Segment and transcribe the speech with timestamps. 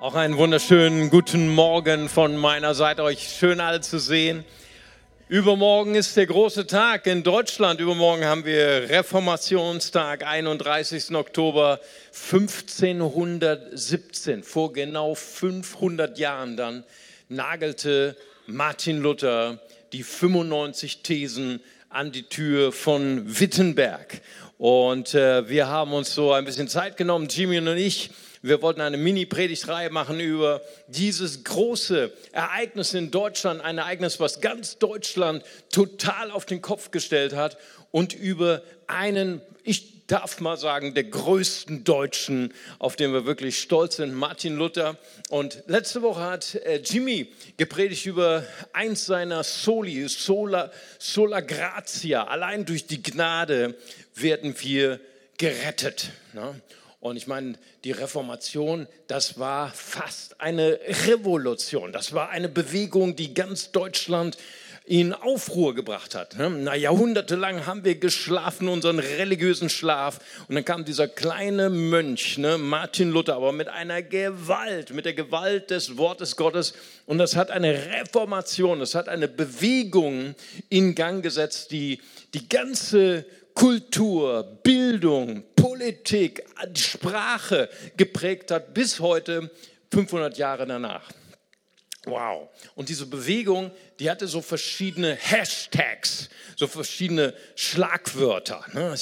[0.00, 3.02] Auch einen wunderschönen guten Morgen von meiner Seite.
[3.02, 4.46] Euch schön alle zu sehen.
[5.28, 7.80] Übermorgen ist der große Tag in Deutschland.
[7.80, 11.14] Übermorgen haben wir Reformationstag, 31.
[11.14, 11.80] Oktober
[12.14, 14.42] 1517.
[14.42, 16.84] Vor genau 500 Jahren dann
[17.28, 19.60] nagelte Martin Luther
[19.92, 21.60] die 95 Thesen
[21.90, 24.22] an die Tür von Wittenberg.
[24.56, 28.10] Und äh, wir haben uns so ein bisschen Zeit genommen, Jimmy und ich,
[28.42, 34.78] wir wollten eine Mini-Predigtreihe machen über dieses große Ereignis in Deutschland, ein Ereignis, was ganz
[34.78, 37.58] Deutschland total auf den Kopf gestellt hat
[37.90, 43.96] und über einen, ich darf mal sagen, der größten Deutschen, auf den wir wirklich stolz
[43.96, 44.96] sind, Martin Luther.
[45.28, 52.24] Und letzte Woche hat äh, Jimmy gepredigt über eins seiner Soli, Sola, Sola Gratia.
[52.24, 53.76] Allein durch die Gnade
[54.16, 54.98] werden wir
[55.38, 56.10] gerettet.
[56.32, 56.60] Ne?
[57.00, 57.54] Und ich meine,
[57.84, 61.92] die Reformation, das war fast eine Revolution.
[61.92, 64.36] Das war eine Bewegung, die ganz Deutschland
[64.84, 66.36] in Aufruhr gebracht hat.
[66.36, 66.50] Ne?
[66.50, 70.18] Na, jahrhundertelang haben wir geschlafen, unseren religiösen Schlaf.
[70.48, 75.14] Und dann kam dieser kleine Mönch, ne, Martin Luther, aber mit einer Gewalt, mit der
[75.14, 76.74] Gewalt des Wortes Gottes.
[77.06, 80.34] Und das hat eine Reformation, das hat eine Bewegung
[80.68, 82.00] in Gang gesetzt, die
[82.34, 89.50] die ganze Kultur, Bildung, Politik, Sprache geprägt hat bis heute,
[89.90, 91.10] 500 Jahre danach.
[92.06, 92.48] Wow.
[92.76, 98.64] Und diese Bewegung, die hatte so verschiedene Hashtags, so verschiedene Schlagwörter.
[98.72, 98.94] Ne?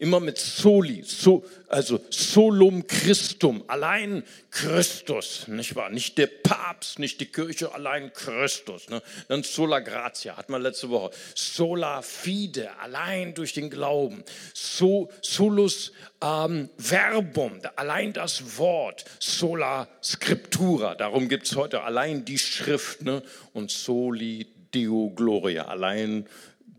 [0.00, 5.88] Immer mit Soli, so, also Solum Christum, allein Christus, nicht wahr?
[5.88, 8.90] Nicht der Papst, nicht die Kirche, allein Christus.
[8.90, 9.02] Ne?
[9.28, 11.10] Dann Sola Gratia, hat man letzte Woche.
[11.34, 14.22] Sola Fide, allein durch den Glauben.
[14.52, 15.92] So, solus
[16.22, 19.06] ähm, Verbum, allein das Wort.
[19.18, 23.00] Sola Scriptura, darum gibt es heute allein die Schrift.
[23.02, 23.22] Ne?
[23.54, 26.28] Und Soli Deo Gloria, allein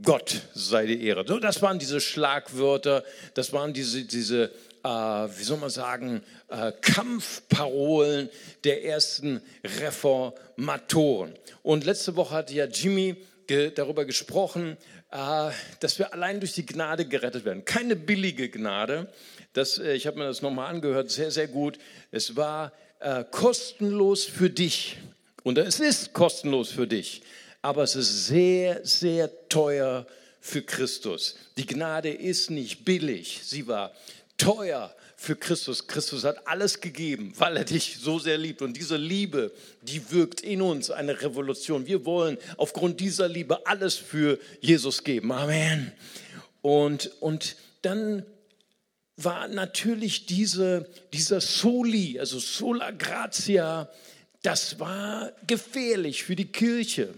[0.04, 1.26] Gott sei die Ehre.
[1.28, 3.04] So, das waren diese Schlagwörter,
[3.34, 4.52] das waren diese, diese
[4.84, 8.30] äh, wie soll man sagen, äh, Kampfparolen
[8.64, 11.34] der ersten Reformatoren.
[11.62, 13.16] Und letzte Woche hatte ja Jimmy
[13.48, 14.78] ge darüber gesprochen,
[15.12, 17.66] äh, dass wir allein durch die Gnade gerettet werden.
[17.66, 19.12] Keine billige Gnade.
[19.54, 21.78] Das, äh, ich habe mir das nochmal angehört, sehr, sehr gut.
[22.12, 24.98] Es war äh, kostenlos für dich.
[25.44, 27.22] Und es ist kostenlos für dich
[27.64, 30.06] aber es ist sehr, sehr teuer
[30.42, 31.36] für Christus.
[31.58, 33.94] Die Gnade ist nicht billig, sie war
[34.44, 35.88] teuer für Christus.
[35.88, 38.62] Christus hat alles gegeben, weil er dich so sehr liebt.
[38.62, 41.88] Und diese Liebe, die wirkt in uns eine Revolution.
[41.88, 45.32] Wir wollen aufgrund dieser Liebe alles für Jesus geben.
[45.32, 45.94] Amen.
[46.62, 48.26] Und, und dann
[49.16, 53.90] war natürlich diese, dieser Soli, also Sola Gratia,
[54.42, 57.14] das war gefährlich für die Kirche.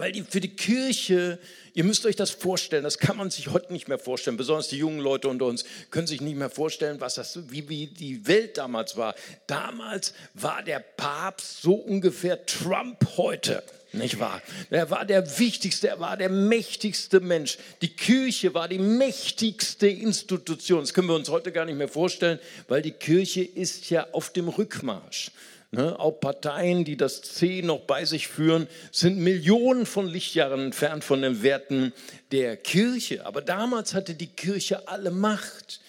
[0.00, 1.38] Weil die, für die Kirche,
[1.74, 4.78] ihr müsst euch das vorstellen, das kann man sich heute nicht mehr vorstellen, besonders die
[4.78, 8.56] jungen Leute unter uns können sich nicht mehr vorstellen, was das, wie, wie die Welt
[8.56, 9.14] damals war.
[9.46, 13.62] Damals war der Papst so ungefähr Trump heute.
[13.92, 14.40] Nicht wahr?
[14.70, 17.58] Er war der wichtigste, er war der mächtigste Mensch.
[17.82, 20.80] Die Kirche war die mächtigste Institution.
[20.80, 24.32] Das können wir uns heute gar nicht mehr vorstellen, weil die Kirche ist ja auf
[24.32, 25.30] dem Rückmarsch.
[25.72, 31.04] Ne, auch Parteien, die das C noch bei sich führen, sind Millionen von Lichtjahren entfernt
[31.04, 31.92] von den Werten
[32.32, 33.24] der Kirche.
[33.24, 35.80] Aber damals hatte die Kirche alle Macht.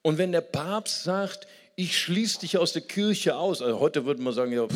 [0.00, 1.46] Und wenn der Papst sagt,
[1.78, 3.60] ich schließe dich aus der Kirche aus.
[3.60, 4.66] Also heute würde man sagen, ja,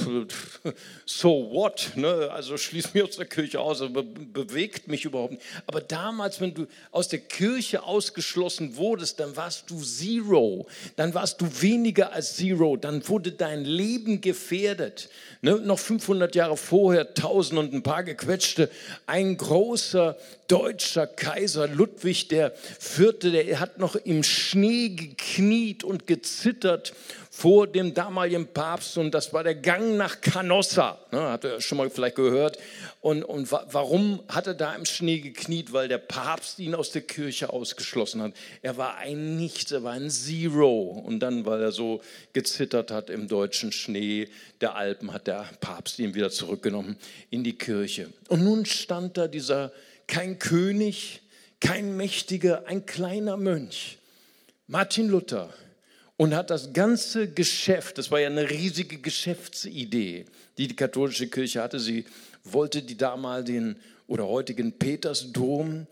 [1.06, 1.92] so what?
[1.94, 2.28] Ne?
[2.30, 5.42] Also schließ mich aus der Kirche aus, aber bewegt mich überhaupt nicht.
[5.66, 10.66] Aber damals, wenn du aus der Kirche ausgeschlossen wurdest, dann warst du Zero.
[10.96, 12.76] Dann warst du weniger als Zero.
[12.76, 15.08] Dann wurde dein Leben gefährdet.
[15.40, 15.56] Ne?
[15.56, 18.68] Noch 500 Jahre vorher, 1000 und ein paar gequetschte,
[19.06, 20.18] ein großer
[20.48, 26.89] deutscher Kaiser Ludwig der Vierte, der hat noch im Schnee gekniet und gezittert
[27.30, 31.78] vor dem damaligen Papst und das war der Gang nach Canossa, ne, hat er schon
[31.78, 32.58] mal vielleicht gehört.
[33.00, 35.72] Und, und warum hat er da im Schnee gekniet?
[35.72, 38.32] Weil der Papst ihn aus der Kirche ausgeschlossen hat.
[38.62, 41.02] Er war ein Nichts, er war ein Zero.
[41.06, 44.28] Und dann, weil er so gezittert hat im deutschen Schnee
[44.60, 46.96] der Alpen, hat der Papst ihn wieder zurückgenommen
[47.30, 48.12] in die Kirche.
[48.28, 49.72] Und nun stand da dieser
[50.06, 51.22] kein König,
[51.60, 53.98] kein Mächtiger, ein kleiner Mönch,
[54.66, 55.50] Martin Luther,
[56.20, 60.26] und hat das ganze Geschäft, das war ja eine riesige Geschäftsidee,
[60.58, 61.80] die die katholische Kirche hatte.
[61.80, 62.04] Sie
[62.44, 65.86] wollte die damaligen oder heutigen Petersdom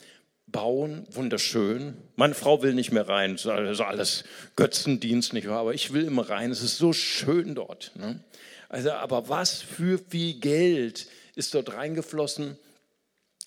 [0.47, 1.97] bauen, wunderschön.
[2.17, 5.61] Meine Frau will nicht mehr rein, das ist alles Götzendienst, nicht wahr?
[5.61, 7.93] Aber ich will immer rein, es ist so schön dort.
[7.95, 8.21] Ne?
[8.69, 12.59] Also, aber was für viel Geld ist dort reingeflossen?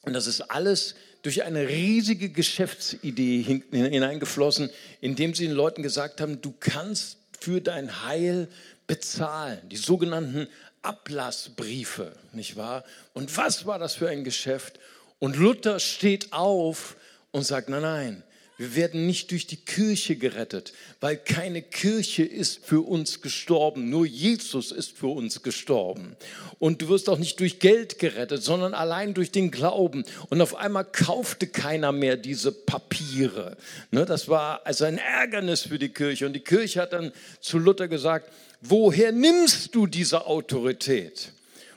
[0.01, 3.41] Und das ist alles durch eine riesige Geschäftsidee
[3.71, 4.69] hineingeflossen,
[5.01, 8.47] indem sie den Leuten gesagt haben, du kannst für dein Heil
[8.87, 9.59] bezahlen.
[9.69, 10.47] Die sogenannten
[10.81, 12.83] Ablassbriefe, nicht wahr?
[13.13, 14.79] Und was war das für ein Geschäft?
[15.19, 16.95] Und Luther steht auf
[17.31, 18.23] und sagt, nein, nein,
[18.61, 23.89] wir werden nicht durch die Kirche gerettet, weil keine Kirche ist für uns gestorben.
[23.89, 26.15] Nur Jesus ist für uns gestorben.
[26.59, 30.05] Und du wirst auch nicht durch Geld gerettet, sondern allein durch den Glauben.
[30.29, 33.57] Und auf einmal kaufte keiner mehr diese Papiere.
[33.89, 36.27] Ne, das war also ein Ärgernis für die Kirche.
[36.27, 38.31] Und die Kirche hat dann zu Luther gesagt,
[38.61, 41.31] woher nimmst du diese Autorität?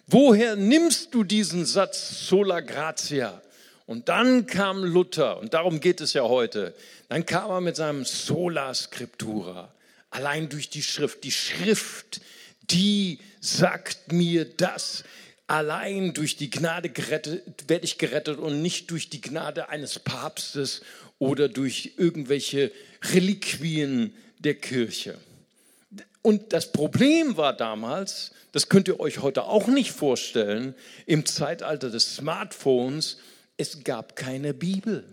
[0.07, 3.41] Woher nimmst du diesen Satz sola gratia?
[3.87, 6.75] Und dann kam Luther, und darum geht es ja heute,
[7.09, 9.75] dann kam er mit seinem sola scriptura,
[10.11, 11.25] allein durch die Schrift.
[11.25, 12.21] Die Schrift,
[12.71, 15.05] die sagt mir das.
[15.47, 20.81] Allein durch die Gnade gerettet, werde ich gerettet und nicht durch die Gnade eines Papstes
[21.19, 22.73] oder durch irgendwelche
[23.13, 25.19] Reliquien der Kirche.
[26.23, 31.91] Und das Problem war damals, das könnt ihr euch heute auch nicht vorstellen, im Zeitalter
[31.91, 33.19] des Smartphones,
[33.57, 35.05] es gab keine Bibel.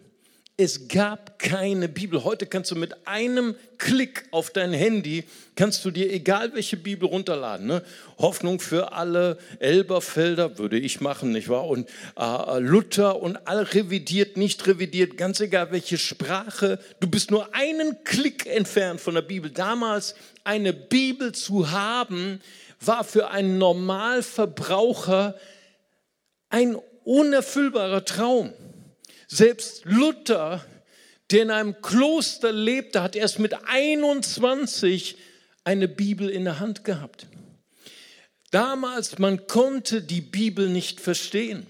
[0.57, 2.23] Es gab keine Bibel.
[2.23, 5.23] Heute kannst du mit einem Klick auf dein Handy,
[5.55, 7.65] kannst du dir egal welche Bibel runterladen.
[7.65, 7.83] Ne?
[8.19, 11.65] Hoffnung für alle, Elberfelder würde ich machen, nicht wahr?
[11.65, 16.77] Und äh, Luther und all revidiert, nicht revidiert, ganz egal welche Sprache.
[16.99, 19.49] Du bist nur einen Klick entfernt von der Bibel.
[19.49, 20.13] Damals
[20.43, 22.39] eine Bibel zu haben,
[22.79, 25.35] war für einen Normalverbraucher
[26.49, 28.53] ein unerfüllbarer Traum.
[29.27, 30.65] Selbst Luther,
[31.31, 35.17] der in einem Kloster lebte, hat erst mit 21
[35.63, 37.27] eine Bibel in der Hand gehabt.
[38.51, 41.65] Damals, man konnte die Bibel nicht verstehen.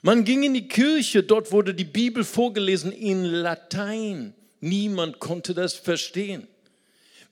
[0.00, 4.34] Man ging in die Kirche, dort wurde die Bibel vorgelesen in Latein.
[4.60, 6.48] Niemand konnte das verstehen.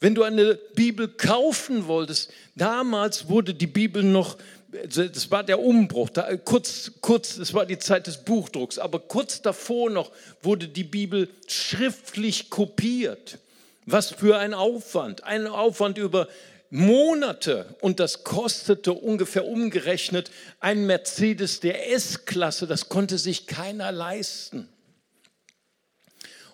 [0.00, 4.38] Wenn du eine Bibel kaufen wolltest, damals wurde die Bibel noch,
[4.72, 9.43] das war der Umbruch, da, kurz, kurz, das war die Zeit des Buchdrucks, aber kurz
[9.43, 10.12] davor noch
[10.43, 13.38] wurde die Bibel schriftlich kopiert.
[13.87, 16.28] Was für ein Aufwand, ein Aufwand über
[16.70, 17.75] Monate.
[17.81, 20.31] Und das kostete ungefähr umgerechnet
[20.61, 24.69] ein Mercedes der S-Klasse, das konnte sich keiner leisten.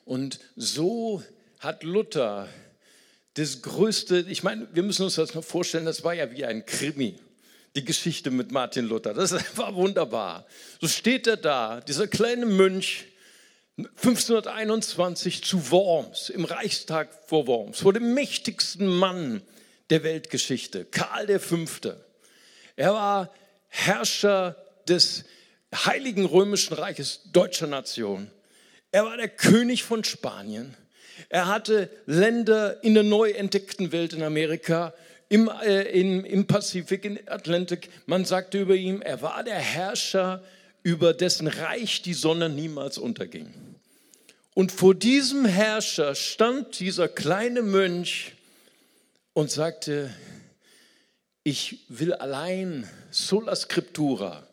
[0.04, 1.22] Und so
[1.58, 2.48] hat Luther
[3.34, 6.64] das größte, ich meine, wir müssen uns das noch vorstellen, das war ja wie ein
[6.64, 7.18] Krimi,
[7.76, 9.14] die Geschichte mit Martin Luther.
[9.14, 10.46] Das war wunderbar.
[10.81, 13.05] So steht er da, dieser kleine Mönch,
[13.76, 19.43] 1521 zu Worms, im Reichstag vor Worms, vor dem mächtigsten Mann
[19.90, 21.67] der Weltgeschichte, Karl V.
[22.75, 23.34] Er war
[23.69, 24.56] Herrscher
[24.88, 25.25] des
[25.75, 28.31] Heiligen Römischen Reiches deutscher Nation.
[28.93, 30.75] Er war der König von Spanien.
[31.28, 34.94] Er hatte Länder in der neu entdeckten Welt in Amerika,
[35.28, 37.88] im, äh, im, im Pazifik, im Atlantik.
[38.06, 40.43] Man sagte über ihn, er war der Herrscher,
[40.82, 43.52] über dessen Reich die Sonne niemals unterging.
[44.55, 48.32] Und vor diesem Herrscher stand dieser kleine Mönch
[49.32, 50.11] und sagte,
[51.43, 54.47] ich will allein, sola scriptura,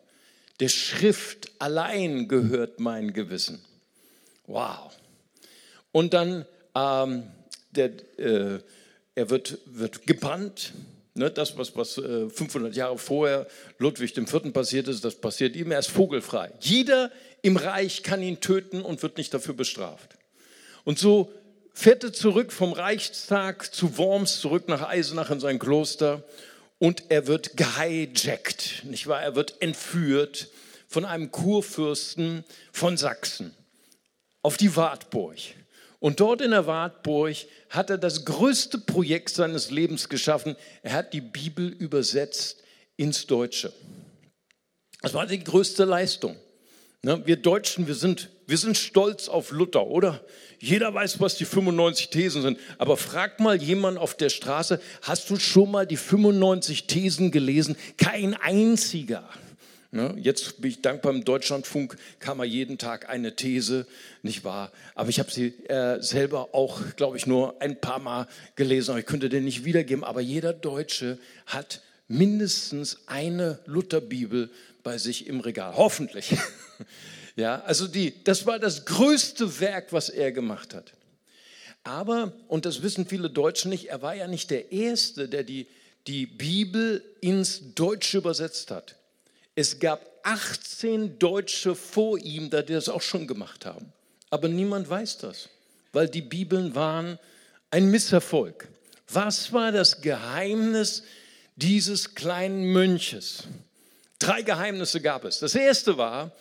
[0.59, 3.63] der Schrift allein gehört mein Gewissen.
[4.45, 4.91] Wow.
[5.91, 7.31] Und dann ähm,
[7.71, 8.59] der, äh,
[9.15, 10.73] er wird, wird gebannt.
[11.15, 13.45] Ne, das, was, was äh, 500 Jahre vorher
[13.77, 14.51] Ludwig IV.
[14.51, 15.71] passiert ist, das passiert ihm.
[15.71, 16.51] Er ist vogelfrei.
[16.59, 17.11] Jeder
[17.43, 20.17] im Reich kann ihn töten und wird nicht dafür bestraft.
[20.85, 21.31] Und so
[21.73, 26.23] fährt er zurück vom Reichstag zu Worms, zurück nach Eisenach in sein Kloster
[26.79, 29.21] und er wird gehijackt, nicht wahr?
[29.21, 30.49] Er wird entführt
[30.87, 33.53] von einem Kurfürsten von Sachsen
[34.41, 35.37] auf die Wartburg.
[36.03, 37.33] Und dort in der Wartburg
[37.69, 40.57] hat er das größte Projekt seines Lebens geschaffen.
[40.81, 42.61] Er hat die Bibel übersetzt
[42.97, 43.71] ins Deutsche.
[45.01, 46.35] Das war die größte Leistung.
[47.03, 50.19] Ne, wir Deutschen, wir sind, wir sind stolz auf Luther, oder?
[50.59, 52.59] Jeder weiß, was die 95 Thesen sind.
[52.77, 57.77] Aber frag mal jemand auf der Straße, hast du schon mal die 95 Thesen gelesen?
[57.95, 59.23] Kein einziger.
[59.93, 60.15] Ne?
[60.17, 63.85] Jetzt bin ich dankbar, im Deutschlandfunk kam mal jeden Tag eine These,
[64.23, 64.71] nicht wahr?
[64.95, 68.91] Aber ich habe sie äh, selber auch, glaube ich, nur ein paar Mal gelesen.
[68.91, 70.03] Aber ich könnte den nicht wiedergeben.
[70.03, 74.49] Aber jeder Deutsche hat mindestens eine Lutherbibel
[74.81, 75.75] bei sich im Regal.
[75.77, 76.35] Hoffentlich.
[77.35, 80.93] Ja, also die, das war das größte Werk, was er gemacht hat.
[81.83, 85.65] Aber, und das wissen viele Deutschen nicht, er war ja nicht der Erste, der die,
[86.05, 88.97] die Bibel ins Deutsche übersetzt hat.
[89.55, 93.91] Es gab 18 Deutsche vor ihm, die das auch schon gemacht haben.
[94.29, 95.49] Aber niemand weiß das,
[95.91, 97.19] weil die Bibeln waren
[97.69, 98.67] ein Misserfolg.
[99.09, 101.03] Was war das Geheimnis
[101.55, 103.43] dieses kleinen Mönches?
[104.17, 105.39] Drei Geheimnisse gab es.
[105.39, 106.31] Das erste war,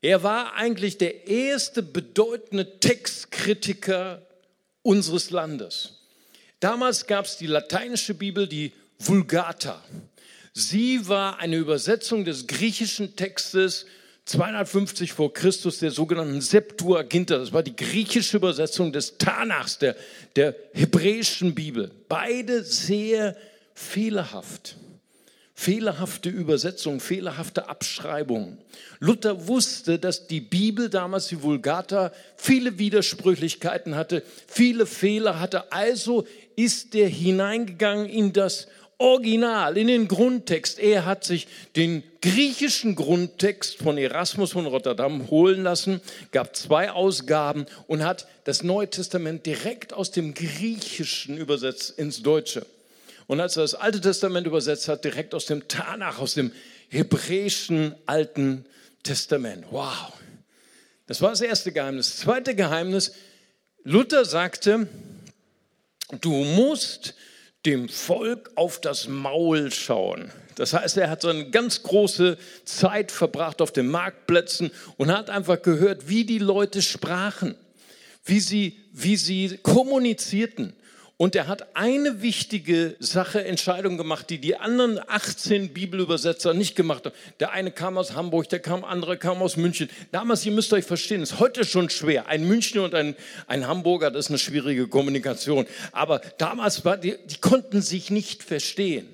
[0.00, 4.26] er war eigentlich der erste bedeutende Textkritiker
[4.82, 6.00] unseres Landes.
[6.60, 9.82] Damals gab es die lateinische Bibel, die Vulgata.
[10.58, 13.84] Sie war eine Übersetzung des griechischen Textes
[14.24, 17.36] 250 vor Christus, der sogenannten Septuaginta.
[17.36, 19.96] Das war die griechische Übersetzung des Tanachs, der,
[20.34, 21.90] der hebräischen Bibel.
[22.08, 23.36] Beide sehr
[23.74, 24.76] fehlerhaft.
[25.52, 28.56] Fehlerhafte Übersetzungen, fehlerhafte Abschreibungen.
[28.98, 35.70] Luther wusste, dass die Bibel damals, die Vulgata, viele Widersprüchlichkeiten hatte, viele Fehler hatte.
[35.70, 40.78] Also ist er hineingegangen in das Original, in den Grundtext.
[40.78, 46.00] Er hat sich den griechischen Grundtext von Erasmus von Rotterdam holen lassen,
[46.32, 52.64] gab zwei Ausgaben und hat das Neue Testament direkt aus dem Griechischen übersetzt ins Deutsche.
[53.26, 56.52] Und als er das Alte Testament übersetzt hat, direkt aus dem Tanach, aus dem
[56.88, 58.64] hebräischen Alten
[59.02, 59.66] Testament.
[59.70, 60.12] Wow.
[61.06, 62.10] Das war das erste Geheimnis.
[62.10, 63.12] Das zweite Geheimnis,
[63.84, 64.88] Luther sagte,
[66.20, 67.14] du musst
[67.66, 70.30] dem Volk auf das Maul schauen.
[70.54, 75.28] Das heißt, er hat so eine ganz große Zeit verbracht auf den Marktplätzen und hat
[75.28, 77.56] einfach gehört, wie die Leute sprachen,
[78.24, 80.72] wie sie, wie sie kommunizierten.
[81.18, 87.06] Und er hat eine wichtige Sache, Entscheidung gemacht, die die anderen 18 Bibelübersetzer nicht gemacht
[87.06, 87.14] haben.
[87.40, 89.88] Der eine kam aus Hamburg, der kam, andere kam aus München.
[90.12, 92.26] Damals, ihr müsst euch verstehen, ist heute schon schwer.
[92.26, 95.66] Ein Münchner und ein, ein Hamburger, das ist eine schwierige Kommunikation.
[95.92, 99.08] Aber damals war, die, die konnten sich nicht verstehen.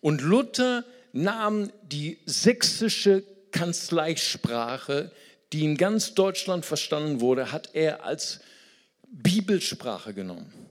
[0.00, 3.22] Und Luther nahm die sächsische
[3.52, 5.12] Kanzleisprache,
[5.52, 8.40] die in ganz Deutschland verstanden wurde, hat er als
[9.06, 10.65] Bibelsprache genommen.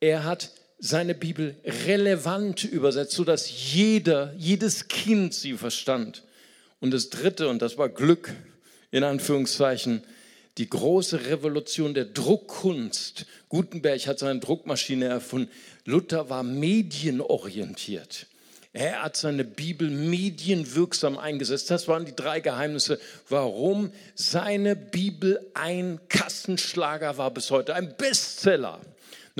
[0.00, 1.54] Er hat seine Bibel
[1.86, 6.22] relevant übersetzt, sodass jeder, jedes Kind sie verstand.
[6.80, 8.34] Und das Dritte, und das war Glück,
[8.90, 10.02] in Anführungszeichen,
[10.58, 13.26] die große Revolution der Druckkunst.
[13.48, 15.50] Gutenberg hat seine Druckmaschine erfunden.
[15.84, 18.26] Luther war medienorientiert.
[18.72, 21.70] Er hat seine Bibel medienwirksam eingesetzt.
[21.70, 28.80] Das waren die drei Geheimnisse, warum seine Bibel ein Kassenschlager war bis heute, ein Bestseller.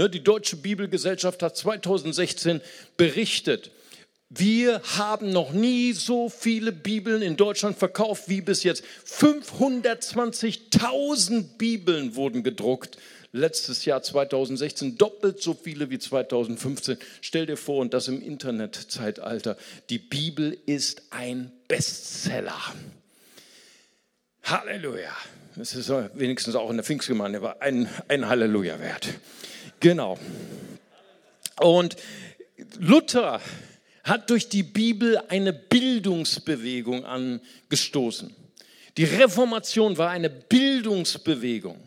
[0.00, 2.62] Ne, die Deutsche Bibelgesellschaft hat 2016
[2.96, 3.70] berichtet,
[4.30, 8.82] wir haben noch nie so viele Bibeln in Deutschland verkauft wie bis jetzt.
[9.06, 12.96] 520.000 Bibeln wurden gedruckt.
[13.32, 16.96] Letztes Jahr 2016 doppelt so viele wie 2015.
[17.20, 19.58] Stell dir vor, und das im Internetzeitalter.
[19.90, 22.56] Die Bibel ist ein Bestseller.
[24.44, 25.14] Halleluja.
[25.56, 29.08] Das ist wenigstens auch in der Pfingstgemeinde ein, ein Halleluja wert.
[29.80, 30.18] Genau.
[31.58, 31.96] Und
[32.78, 33.40] Luther
[34.04, 38.34] hat durch die Bibel eine Bildungsbewegung angestoßen.
[38.96, 41.78] Die Reformation war eine Bildungsbewegung.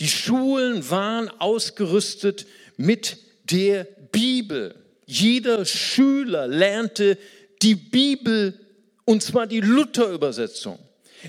[0.00, 2.46] Die Schulen waren ausgerüstet
[2.76, 4.74] mit der Bibel.
[5.06, 7.16] Jeder Schüler lernte
[7.62, 8.58] die Bibel
[9.04, 10.78] und zwar die Luther-Übersetzung.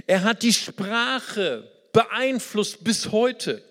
[0.06, 3.62] Er hat die Sprache beeinflusst bis heute.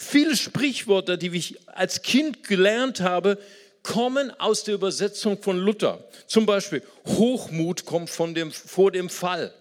[0.00, 3.36] Viele Sprichwörter, die ich als Kind gelernt habe,
[3.82, 6.04] kommen aus der Übersetzung von Luther.
[6.28, 9.52] Zum Beispiel, Hochmut kommt von dem, vor dem Fall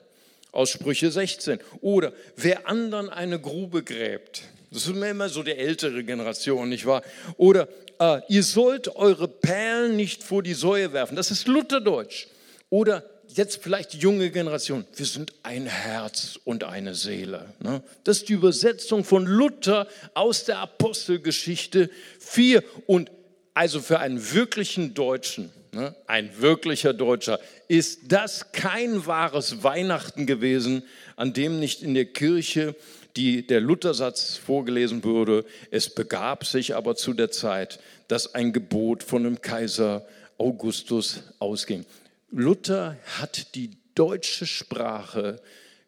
[0.51, 1.60] aus Sprüche 16.
[1.82, 4.44] Oder wer anderen eine Grube gräbt.
[4.70, 7.01] Das ist immer so der ältere Generation, nicht wahr?
[7.38, 7.67] Oder
[8.00, 11.15] äh, ihr sollt eure Perlen nicht vor die Säue werfen.
[11.15, 12.27] Das ist Lutherdeutsch.
[12.70, 13.03] Oder
[13.38, 17.53] jetzt vielleicht die junge Generation, wir sind ein Herz und eine Seele.
[17.60, 17.82] Ne?
[18.03, 21.89] Das ist die Übersetzung von Luther aus der Apostelgeschichte
[22.20, 22.63] 4.
[22.86, 23.12] Und
[23.53, 30.84] also für einen wirklichen Deutschen, ne, ein wirklicher Deutscher, ist das kein wahres Weihnachten gewesen,
[31.15, 32.75] an dem nicht in der Kirche
[33.15, 35.44] die, der Luthersatz vorgelesen wurde.
[35.72, 40.06] Es begab sich aber zu der Zeit, dass ein Gebot von dem Kaiser
[40.38, 41.86] Augustus ausging.
[42.29, 45.41] Luther hat die deutsche Sprache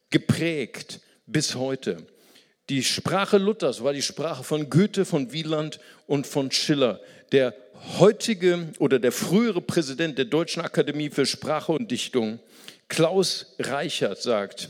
[0.09, 2.05] geprägt bis heute.
[2.69, 7.01] Die Sprache Luthers war die Sprache von Goethe, von Wieland und von Schiller.
[7.31, 7.55] Der
[7.97, 12.39] heutige oder der frühere Präsident der Deutschen Akademie für Sprache und Dichtung,
[12.87, 14.69] Klaus Reichert, sagt,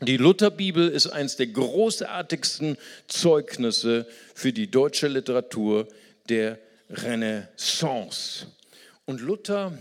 [0.00, 2.76] Die Lutherbibel ist eines der großartigsten
[3.06, 5.88] Zeugnisse für die deutsche Literatur
[6.28, 6.58] der
[6.90, 8.46] Renaissance.
[9.04, 9.78] Und Luther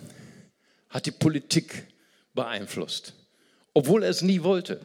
[0.94, 1.88] hat die Politik
[2.36, 3.14] beeinflusst,
[3.74, 4.80] obwohl er es nie wollte.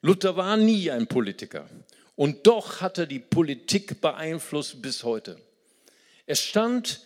[0.00, 1.68] Luther war nie ein Politiker
[2.16, 5.38] und doch hat er die Politik beeinflusst bis heute.
[6.26, 7.02] Er stand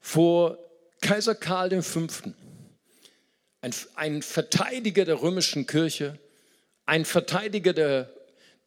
[0.00, 0.58] vor
[1.00, 2.06] Kaiser Karl V.,
[3.60, 6.18] ein, ein Verteidiger der römischen Kirche,
[6.86, 8.12] ein Verteidiger der,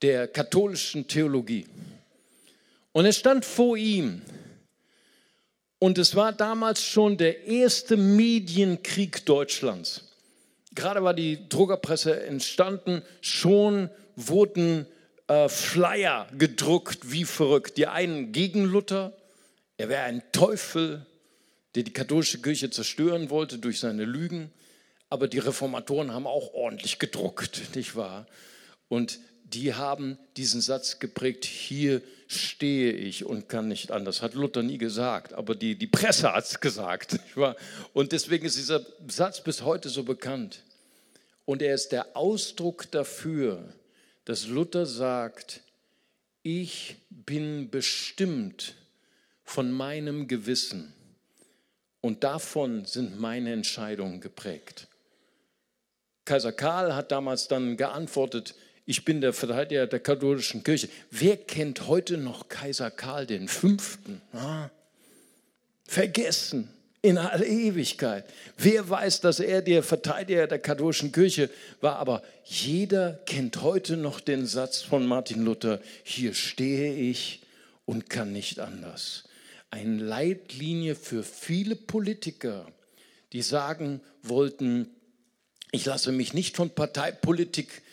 [0.01, 1.67] der katholischen Theologie.
[2.93, 4.21] Und er stand vor ihm.
[5.79, 10.03] Und es war damals schon der erste Medienkrieg Deutschlands.
[10.75, 14.85] Gerade war die Druckerpresse entstanden, schon wurden
[15.27, 17.77] äh, Flyer gedruckt wie verrückt.
[17.77, 19.13] Die einen gegen Luther,
[19.77, 21.05] er wäre ein Teufel,
[21.75, 24.51] der die katholische Kirche zerstören wollte durch seine Lügen.
[25.09, 28.27] Aber die Reformatoren haben auch ordentlich gedruckt, nicht wahr?
[28.89, 34.21] Und die haben diesen Satz geprägt, hier stehe ich und kann nicht anders.
[34.21, 37.19] Hat Luther nie gesagt, aber die, die Presse hat es gesagt.
[37.93, 40.63] Und deswegen ist dieser Satz bis heute so bekannt.
[41.45, 43.73] Und er ist der Ausdruck dafür,
[44.25, 45.61] dass Luther sagt,
[46.43, 48.75] ich bin bestimmt
[49.43, 50.93] von meinem Gewissen
[52.01, 54.87] und davon sind meine Entscheidungen geprägt.
[56.25, 58.53] Kaiser Karl hat damals dann geantwortet,
[58.89, 60.89] ich bin der Verteidiger der katholischen Kirche.
[61.11, 64.19] Wer kennt heute noch Kaiser Karl den Fünften?
[64.33, 64.71] Ah,
[65.85, 66.69] vergessen
[67.03, 68.25] in aller Ewigkeit.
[68.57, 74.19] Wer weiß, dass er der Verteidiger der katholischen Kirche war, aber jeder kennt heute noch
[74.19, 77.43] den Satz von Martin Luther, hier stehe ich
[77.85, 79.25] und kann nicht anders.
[79.69, 82.65] Eine Leitlinie für viele Politiker,
[83.33, 84.89] die sagen wollten,
[85.71, 87.83] ich lasse mich nicht von Parteipolitik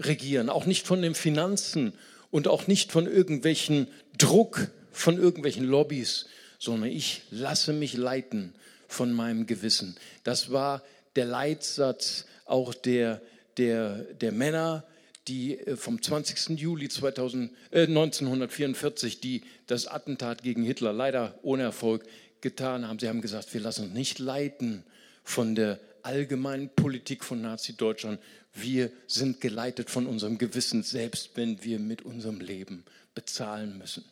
[0.00, 1.92] regieren, auch nicht von den Finanzen
[2.30, 3.88] und auch nicht von irgendwelchen
[4.18, 6.26] Druck, von irgendwelchen Lobbys,
[6.58, 8.54] sondern ich lasse mich leiten
[8.88, 9.96] von meinem Gewissen.
[10.24, 10.82] Das war
[11.16, 13.20] der Leitsatz auch der,
[13.56, 14.84] der, der Männer,
[15.28, 16.58] die äh, vom 20.
[16.58, 22.04] Juli 2000, äh, 1944, die das Attentat gegen Hitler leider ohne Erfolg
[22.40, 22.98] getan haben.
[22.98, 24.84] Sie haben gesagt, wir lassen uns nicht leiten
[25.24, 28.20] von der allgemeinen Politik von Nazi-Deutschland.
[28.58, 34.04] Wir sind geleitet von unserem Gewissen, selbst wenn wir mit unserem Leben bezahlen müssen.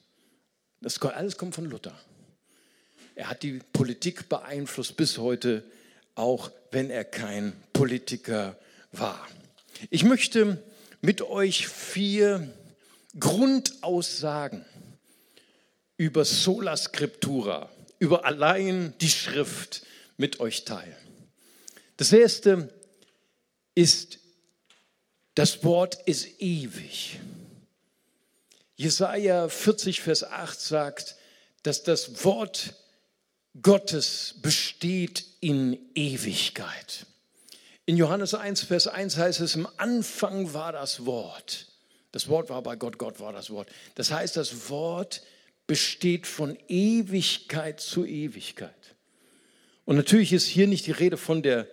[0.80, 1.98] Das alles kommt von Luther.
[3.14, 5.64] Er hat die Politik beeinflusst bis heute,
[6.14, 8.58] auch wenn er kein Politiker
[8.92, 9.26] war.
[9.88, 10.62] Ich möchte
[11.00, 12.52] mit euch vier
[13.18, 14.64] Grundaussagen
[15.96, 20.96] über Sola Scriptura, über allein die Schrift mit euch teilen.
[21.96, 22.68] Das erste
[23.74, 24.18] ist,
[25.34, 27.20] das Wort ist ewig.
[28.76, 31.16] Jesaja 40, Vers 8 sagt,
[31.62, 32.74] dass das Wort
[33.62, 37.06] Gottes besteht in Ewigkeit.
[37.86, 41.68] In Johannes 1, Vers 1 heißt es, im Anfang war das Wort.
[42.12, 43.68] Das Wort war bei Gott, Gott war das Wort.
[43.94, 45.22] Das heißt, das Wort
[45.66, 48.94] besteht von Ewigkeit zu Ewigkeit.
[49.84, 51.68] Und natürlich ist hier nicht die Rede von der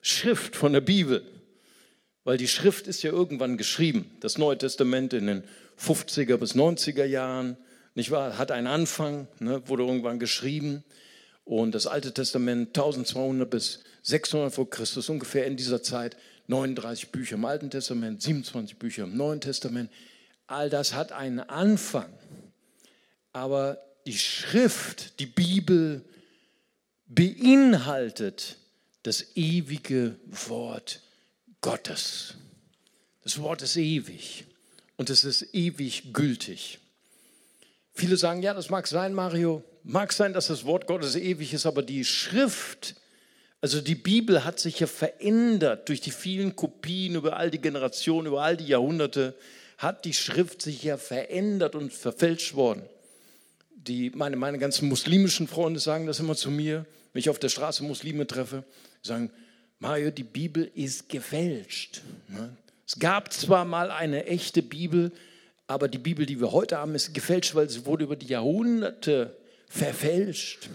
[0.00, 1.24] Schrift, von der Bibel,
[2.28, 4.10] weil die Schrift ist ja irgendwann geschrieben.
[4.20, 5.44] Das Neue Testament in den
[5.80, 7.56] 50er bis 90er Jahren,
[7.94, 10.84] nicht wahr, hat einen Anfang, ne, wurde irgendwann geschrieben.
[11.46, 17.36] Und das Alte Testament 1200 bis 600 vor Christus, ungefähr in dieser Zeit, 39 Bücher
[17.36, 19.90] im Alten Testament, 27 Bücher im Neuen Testament.
[20.46, 22.12] All das hat einen Anfang.
[23.32, 26.04] Aber die Schrift, die Bibel
[27.06, 28.58] beinhaltet
[29.02, 31.00] das ewige Wort
[31.60, 32.34] Gottes.
[33.24, 34.44] Das Wort ist ewig
[34.96, 36.78] und es ist ewig gültig.
[37.92, 41.66] Viele sagen, ja, das mag sein, Mario, mag sein, dass das Wort Gottes ewig ist,
[41.66, 42.94] aber die Schrift,
[43.60, 48.28] also die Bibel hat sich ja verändert durch die vielen Kopien über all die Generationen,
[48.28, 49.34] über all die Jahrhunderte,
[49.78, 52.82] hat die Schrift sich ja verändert und verfälscht worden.
[53.74, 57.48] Die, meine, meine ganzen muslimischen Freunde sagen das immer zu mir, wenn ich auf der
[57.48, 58.64] Straße Muslime treffe
[59.02, 59.30] sagen,
[59.80, 62.02] Mario, die Bibel ist gefälscht.
[62.28, 62.56] Ne?
[62.86, 65.12] Es gab zwar mal eine echte Bibel,
[65.66, 69.36] aber die Bibel, die wir heute haben, ist gefälscht, weil sie wurde über die Jahrhunderte
[69.68, 70.70] verfälscht.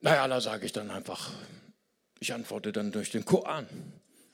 [0.00, 1.30] Naja, da sage ich dann einfach,
[2.20, 3.66] ich antworte dann durch den Koran.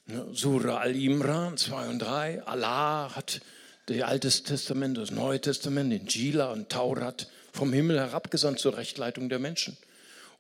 [0.07, 0.27] Ne?
[0.33, 3.41] Surah Al-Imran 2 und 3, Allah hat
[3.87, 9.29] das Alte Testament, das Neue Testament, den Jila und Taurat vom Himmel herabgesandt zur Rechtleitung
[9.29, 9.77] der Menschen.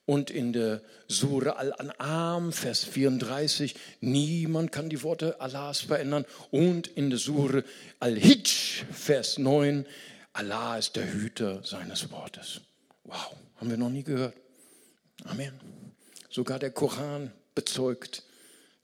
[0.06, 6.26] Und in der Sure Al-An'am, Vers 34, niemand kann die Worte Allahs verändern.
[6.50, 7.64] Und in der Sure
[8.00, 9.86] Al-Hijj, Vers 9,
[10.34, 12.60] Allah ist der Hüter seines Wortes.
[13.04, 14.34] Wow, haben wir noch nie gehört.
[15.24, 15.52] Amen.
[16.28, 18.24] Sogar der Koran bezeugt,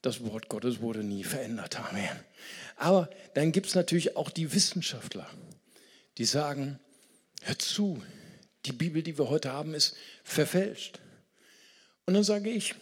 [0.01, 1.79] das Wort Gottes wurde nie verändert.
[1.79, 2.19] Amen.
[2.77, 5.27] Aber dann gibt es natürlich auch die Wissenschaftler,
[6.17, 6.79] die sagen,
[7.43, 8.01] hör zu,
[8.65, 10.99] die Bibel, die wir heute haben, ist verfälscht.
[12.05, 12.75] Und dann sage ich,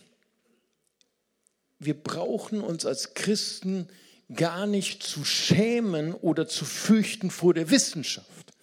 [1.79, 3.87] wir brauchen uns als Christen
[4.33, 8.53] gar nicht zu schämen oder zu fürchten vor der Wissenschaft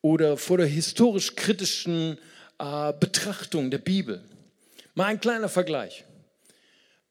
[0.00, 2.18] oder vor der historisch-kritischen
[2.58, 4.22] äh, Betrachtung der Bibel.
[4.94, 6.04] Mal ein kleiner Vergleich.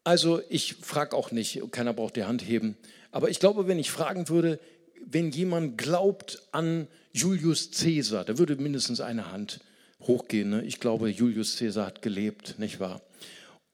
[0.03, 2.77] Also ich frage auch nicht, keiner braucht die Hand heben,
[3.11, 4.59] aber ich glaube, wenn ich fragen würde,
[5.05, 9.61] wenn jemand glaubt an Julius Caesar, da würde mindestens eine Hand
[10.07, 10.49] hochgehen.
[10.49, 10.63] Ne?
[10.63, 13.01] Ich glaube, Julius Caesar hat gelebt, nicht wahr?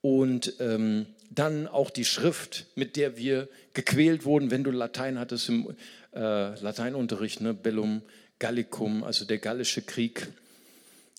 [0.02, 5.50] Und ähm, dann auch die Schrift, mit der wir gequält wurden, wenn du Latein hattest
[5.50, 5.76] im
[6.14, 7.54] äh, Lateinunterricht, ne?
[7.54, 8.02] Bellum
[8.40, 10.28] Gallicum, also der Gallische Krieg,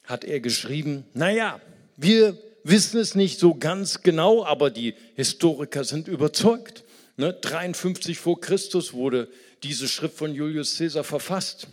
[0.05, 1.61] hat er geschrieben, naja,
[1.97, 6.85] wir wissen es nicht so ganz genau, aber die Historiker sind überzeugt.
[7.17, 7.33] Ne?
[7.33, 9.29] 53 vor Christus wurde
[9.63, 11.69] diese Schrift von Julius Caesar verfasst.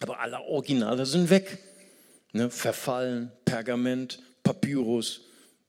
[0.00, 1.58] Aber alle Originale sind weg.
[2.34, 2.50] Ne?
[2.50, 5.20] Verfallen, Pergament, Papyrus,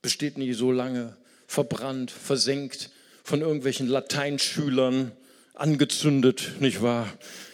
[0.01, 1.15] besteht nicht so lange,
[1.47, 2.89] verbrannt, versenkt,
[3.23, 5.11] von irgendwelchen Lateinschülern
[5.53, 7.07] angezündet, nicht wahr?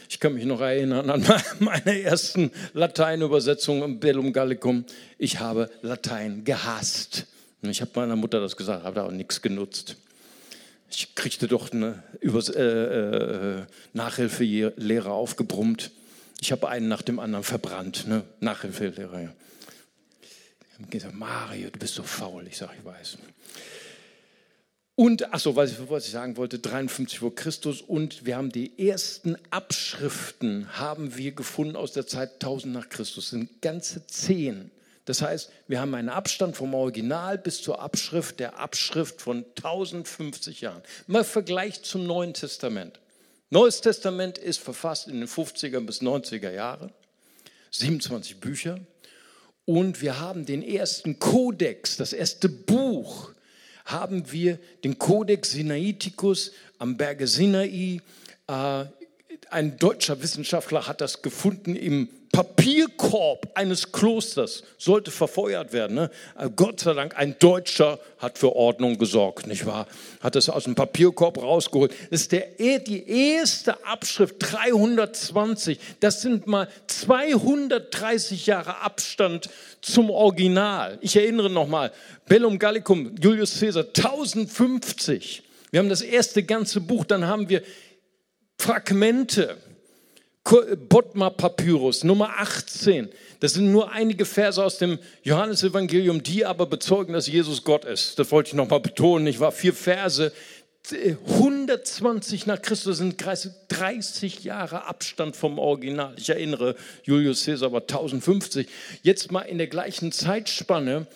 [0.10, 1.26] Ich kann mich noch erinnern an
[1.60, 4.86] meine ersten Lateinübersetzungen im Bellum Gallicum.
[5.18, 7.28] Ich habe Latein gehasst.
[7.62, 9.98] Ich habe meiner Mutter das gesagt, habe da auch nichts genutzt.
[10.90, 15.92] Ich kriegte doch eine Übers äh, äh, Nachhilfelehrer aufgebrummt.
[16.42, 18.08] Ich habe einen nach dem anderen verbrannt.
[18.08, 18.24] Ne?
[18.40, 19.34] Nachhilfelehrer, ja.
[20.22, 22.48] Ich habe gesagt, Mario, du bist so faul.
[22.48, 23.20] Ich sage, ich weiß.
[24.96, 28.88] Und, achso, was ich, was ich sagen wollte, 53 vor Christus und wir haben die
[28.88, 34.72] ersten Abschriften haben wir gefunden aus der Zeit 1000 nach Christus, sind ganze zehn.
[35.06, 40.62] Das heißt, wir haben einen Abstand vom Original bis zur Abschrift der Abschrift von 1050
[40.62, 40.82] Jahren.
[41.06, 43.00] Mal Vergleich zum Neuen Testament.
[43.54, 46.90] Neues Testament ist verfasst in den 50er bis 90er Jahren,
[47.72, 48.80] 27 Bücher.
[49.66, 53.34] Und wir haben den ersten Kodex, das erste Buch
[53.84, 58.00] haben wir den Codex Sinaiticus am Berge Sinai.
[58.48, 58.86] Äh,
[59.50, 64.64] ein deutscher Wissenschaftler hat das gefunden im Papierkorb eines Klosters.
[64.78, 65.96] Sollte verfeuert werden.
[65.96, 66.12] Ne?
[66.38, 69.88] Äh, Gott sei Dank, ein Deutscher hat für Ordnung gesorgt, nicht wahr?
[70.22, 71.92] Hat es aus dem Papierkorb rausgeholt.
[72.10, 75.80] Das ist der, die erste Abschrift, 320.
[76.00, 79.50] Das sind mal 230 Jahre Abstand
[79.82, 80.98] zum Original.
[81.02, 81.92] Ich erinnere nochmal,
[82.28, 85.44] Bellum Gallicum, Julius Caesar, 1050.
[85.72, 87.62] Wir haben das erste ganze Buch, dann haben wir
[88.58, 89.58] Fragmente.
[90.44, 93.10] Bodmer Papyrus, Nummer 18.
[93.40, 98.20] Das sind nur einige Verse aus dem Johannesevangelium, die aber bezeugen, dass Jesus Gott ist.
[98.20, 99.28] Das wollte ich nochmal betonen.
[99.28, 100.32] Ich war vier Verse.
[101.28, 106.14] 120 nach Christus sind 30 Jahre Abstand vom Original.
[106.18, 108.68] Ich erinnere, Julius Caesar war 1050.
[109.04, 111.08] Jetzt mal in der gleichen Zeitspanne.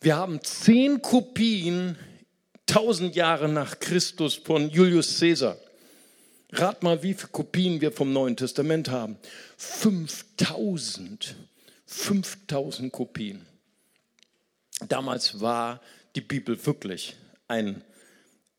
[0.00, 1.96] Wir haben zehn Kopien
[2.68, 5.56] 1000 Jahre nach Christus von Julius Caesar.
[6.52, 9.16] Rat mal, wie viele Kopien wir vom Neuen Testament haben.
[9.56, 11.34] 5000.
[11.86, 13.46] 5000 Kopien.
[14.88, 15.80] Damals war
[16.14, 17.16] die Bibel wirklich
[17.48, 17.82] ein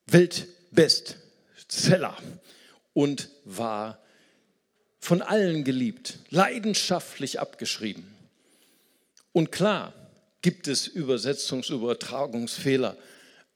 [0.06, 2.16] Weltbestseller
[2.94, 4.00] und war
[4.98, 8.12] von allen geliebt, leidenschaftlich abgeschrieben.
[9.32, 9.92] Und klar
[10.42, 12.96] gibt es Übersetzungs-, Übertragungsfehler,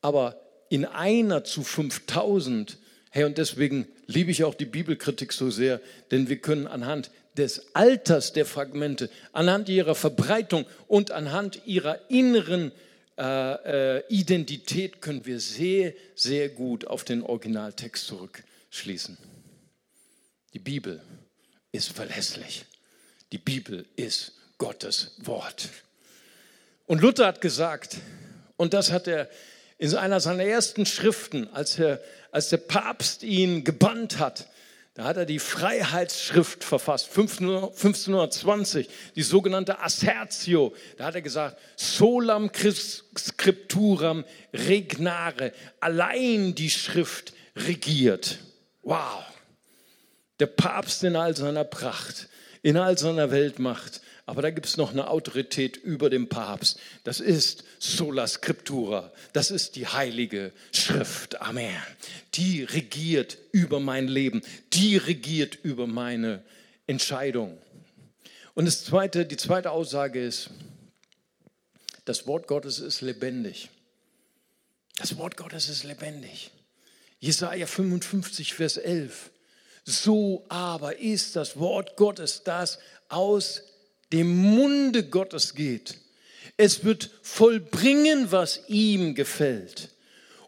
[0.01, 2.77] aber in einer zu 5000
[3.11, 7.75] Hey, und deswegen liebe ich auch die Bibelkritik so sehr, denn wir können anhand des
[7.75, 12.71] Alters der Fragmente, anhand ihrer Verbreitung und anhand ihrer inneren
[13.17, 19.17] äh, äh, Identität können wir sehr, sehr gut auf den Originaltext zurückschließen.
[20.53, 21.01] Die Bibel
[21.71, 22.65] ist verlässlich.
[23.31, 25.69] Die Bibel ist Gottes Wort.
[26.87, 27.97] Und Luther hat gesagt,
[28.57, 29.29] und das hat er
[29.79, 34.47] in einer seiner ersten Schriften, als, er, als der Papst ihn gebannt hat,
[34.93, 40.75] da hat er die Freiheitsschrift verfasst, 1520, die sogenannte Assertio.
[40.97, 42.51] Da hat er gesagt, solam
[43.17, 48.39] scripturam regnare, allein die Schrift regiert.
[48.83, 49.23] Wow.
[50.41, 52.27] Der Papst in all seiner Pracht,
[52.61, 56.79] in all seiner Weltmacht, Aber da gibt es noch eine Autorität über dem Papst.
[57.03, 59.11] Das ist Sola Scriptura.
[59.33, 61.41] Das ist die heilige Schrift.
[61.41, 61.81] Amen.
[62.35, 64.43] Die regiert über mein Leben.
[64.73, 66.43] Die regiert über meine
[66.85, 67.57] Entscheidung.
[68.53, 70.51] Und das zweite, die zweite Aussage ist,
[72.05, 73.71] das Wort Gottes ist lebendig.
[74.97, 76.51] Das Wort Gottes ist lebendig.
[77.19, 79.31] Jesaja 55, Vers 11.
[79.85, 83.63] So aber ist das Wort Gottes, das aus
[84.11, 85.99] dem Munde Gottes geht.
[86.57, 89.89] Es wird vollbringen, was ihm gefällt.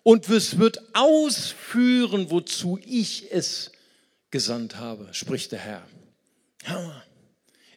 [0.03, 3.71] Und es wird ausführen, wozu ich es
[4.31, 5.87] gesandt habe, spricht der Herr.
[6.65, 7.03] Hammer.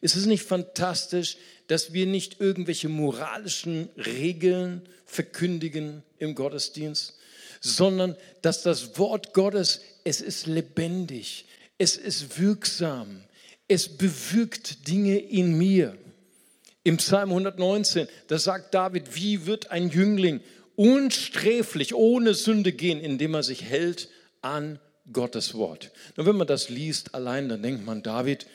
[0.00, 7.14] Ist es nicht fantastisch, dass wir nicht irgendwelche moralischen Regeln verkündigen im Gottesdienst,
[7.60, 11.46] sondern dass das Wort Gottes, es ist lebendig,
[11.78, 13.24] es ist wirksam,
[13.68, 15.96] es bewirkt Dinge in mir.
[16.82, 20.40] Im Psalm 119, da sagt David, wie wird ein Jüngling
[20.76, 24.08] unsträflich, ohne Sünde gehen, indem er sich hält
[24.42, 24.78] an
[25.12, 25.92] Gottes Wort.
[26.16, 28.46] Und wenn man das liest allein, dann denkt man, David,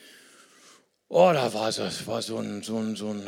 [1.08, 3.28] oh, da war das war so ein, so ein, so ein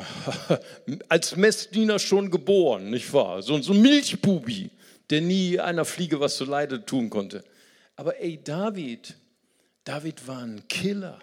[1.10, 3.42] als Messdiener schon geboren, nicht wahr?
[3.42, 4.72] So, so ein Milchbubi,
[5.10, 7.44] der nie einer Fliege was zu Leide tun konnte.
[7.96, 9.16] Aber ey, David,
[9.84, 11.20] David war ein Killer.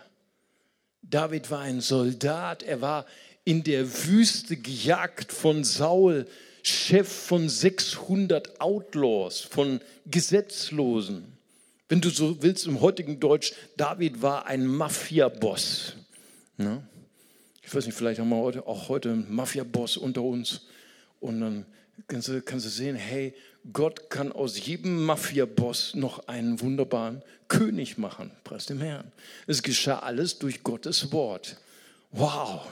[1.10, 2.62] David war ein Soldat.
[2.62, 3.06] Er war
[3.44, 6.26] in der Wüste gejagt von Saul,
[6.62, 11.24] Chef von 600 Outlaws, von Gesetzlosen.
[11.88, 15.94] Wenn du so willst im heutigen Deutsch, David war ein Mafia-Boss.
[16.58, 16.82] Ne?
[17.62, 20.66] Ich weiß nicht, vielleicht haben wir heute, auch heute einen Mafia-Boss unter uns.
[21.20, 21.66] Und dann
[22.06, 23.34] kannst du, kannst du sehen, hey,
[23.72, 28.30] Gott kann aus jedem Mafia-Boss noch einen wunderbaren König machen.
[28.44, 29.12] Preis dem Herrn.
[29.46, 31.58] Es geschah alles durch Gottes Wort.
[32.10, 32.66] Wow,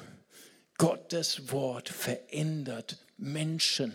[0.78, 3.92] Gottes Wort verändert Menschen.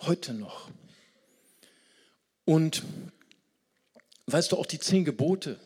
[0.00, 0.70] Heute noch.
[2.44, 2.82] Und
[4.26, 5.58] weißt du auch die zehn Gebote?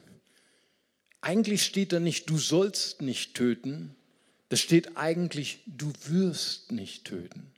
[1.20, 3.94] Eigentlich steht da nicht, du sollst nicht töten.
[4.48, 7.51] Da steht eigentlich, du wirst nicht töten.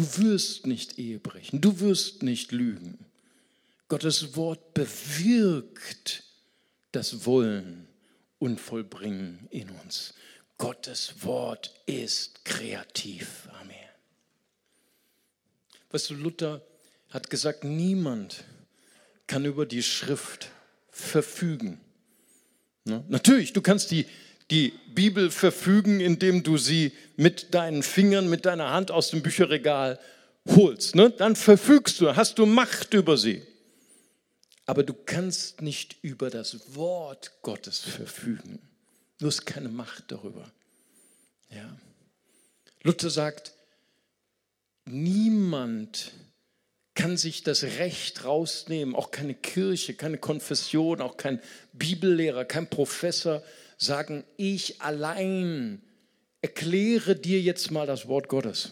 [0.00, 3.04] Du wirst nicht Ehe brechen, du wirst nicht lügen.
[3.88, 6.22] Gottes Wort bewirkt
[6.92, 7.86] das Wollen
[8.38, 10.14] und Vollbringen in uns.
[10.56, 13.46] Gottes Wort ist kreativ.
[13.60, 13.76] Amen.
[15.90, 16.62] Weißt du, Luther
[17.10, 18.44] hat gesagt, niemand
[19.26, 20.48] kann über die Schrift
[20.88, 21.78] verfügen.
[22.84, 23.04] Ne?
[23.08, 24.06] Natürlich, du kannst die
[24.50, 29.98] die Bibel verfügen, indem du sie mit deinen Fingern, mit deiner Hand aus dem Bücherregal
[30.48, 30.94] holst.
[30.94, 31.10] Ne?
[31.10, 33.42] Dann verfügst du, hast du Macht über sie.
[34.66, 38.60] Aber du kannst nicht über das Wort Gottes verfügen.
[39.18, 40.50] Du hast keine Macht darüber.
[41.50, 41.76] Ja.
[42.82, 43.52] Luther sagt,
[44.86, 46.12] niemand
[46.94, 51.40] kann sich das Recht rausnehmen, auch keine Kirche, keine Konfession, auch kein
[51.72, 53.42] Bibellehrer, kein Professor,
[53.80, 55.80] sagen, ich allein
[56.42, 58.70] erkläre dir jetzt mal das Wort Gottes.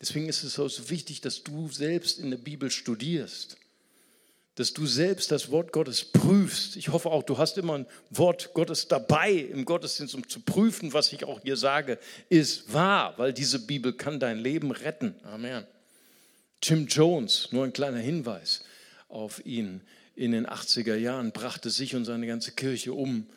[0.00, 3.56] Deswegen ist es so wichtig, dass du selbst in der Bibel studierst,
[4.54, 6.76] dass du selbst das Wort Gottes prüfst.
[6.76, 10.92] Ich hoffe auch, du hast immer ein Wort Gottes dabei im Gottesdienst, um zu prüfen,
[10.92, 11.98] was ich auch hier sage,
[12.28, 15.14] ist wahr, weil diese Bibel kann dein Leben retten.
[15.24, 15.66] Amen.
[16.62, 18.62] Jim Jones, nur ein kleiner Hinweis
[19.08, 19.82] auf ihn
[20.18, 23.28] in den 80er Jahren, brachte sich und seine ganze Kirche um.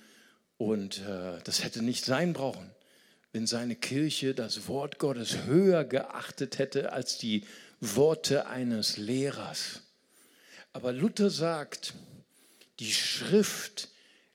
[0.58, 2.72] Und äh, das hätte nicht sein brauchen,
[3.34, 7.46] wenn seine Kirche das Wort Gottes höher geachtet hätte als die
[7.80, 9.82] Worte eines Lehrers.
[10.74, 11.94] Aber Luther sagt,
[12.80, 13.90] die Schrift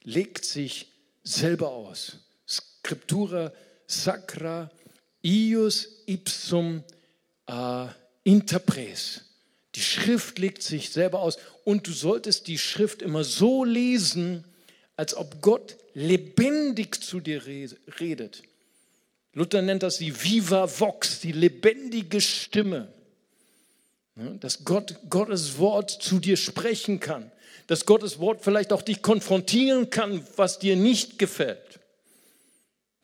[0.05, 0.93] legt sich
[1.25, 2.19] selber aus.
[2.47, 3.53] Scriptura
[3.89, 4.71] sacra
[5.21, 6.85] ius ipsum
[7.51, 7.89] uh,
[8.23, 9.26] interpres.
[9.77, 14.43] Die Schrift legt sich selber aus und du solltest die Schrift immer so lesen,
[14.97, 17.43] als ob Gott lebendig zu dir
[18.01, 18.43] redet.
[19.35, 22.89] Luther nennt das die Viva Vox, die lebendige Stimme.
[24.41, 27.31] Dass Gott Gottes Wort zu dir sprechen kann.
[27.67, 31.81] Dass Gottes Wort vielleicht auch dich konfrontieren kann, was dir nicht gefällt.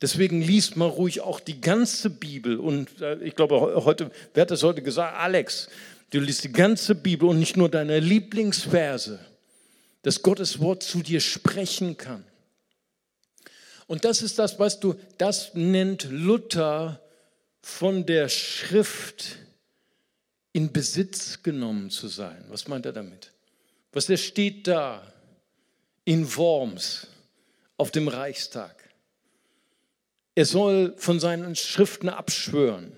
[0.03, 2.59] Deswegen liest mal ruhig auch die ganze Bibel.
[2.59, 5.17] Und äh, ich glaube, heute, wer hat das heute gesagt?
[5.17, 5.69] Alex,
[6.13, 9.19] Du liest die ganze Bibel und nicht nur deine Lieblingsverse,
[10.03, 12.23] dass Gottes Wort zu dir sprechen kann.
[13.87, 17.01] Und das ist das, was du, das nennt Luther
[17.63, 19.39] von der Schrift
[20.53, 22.45] in Besitz genommen zu sein.
[22.49, 23.33] Was meint er damit?
[23.93, 25.03] Was er steht da
[26.05, 27.07] in Worms
[27.79, 28.77] auf dem Reichstag.
[30.35, 32.93] Er soll von seinen Schriften abschwören.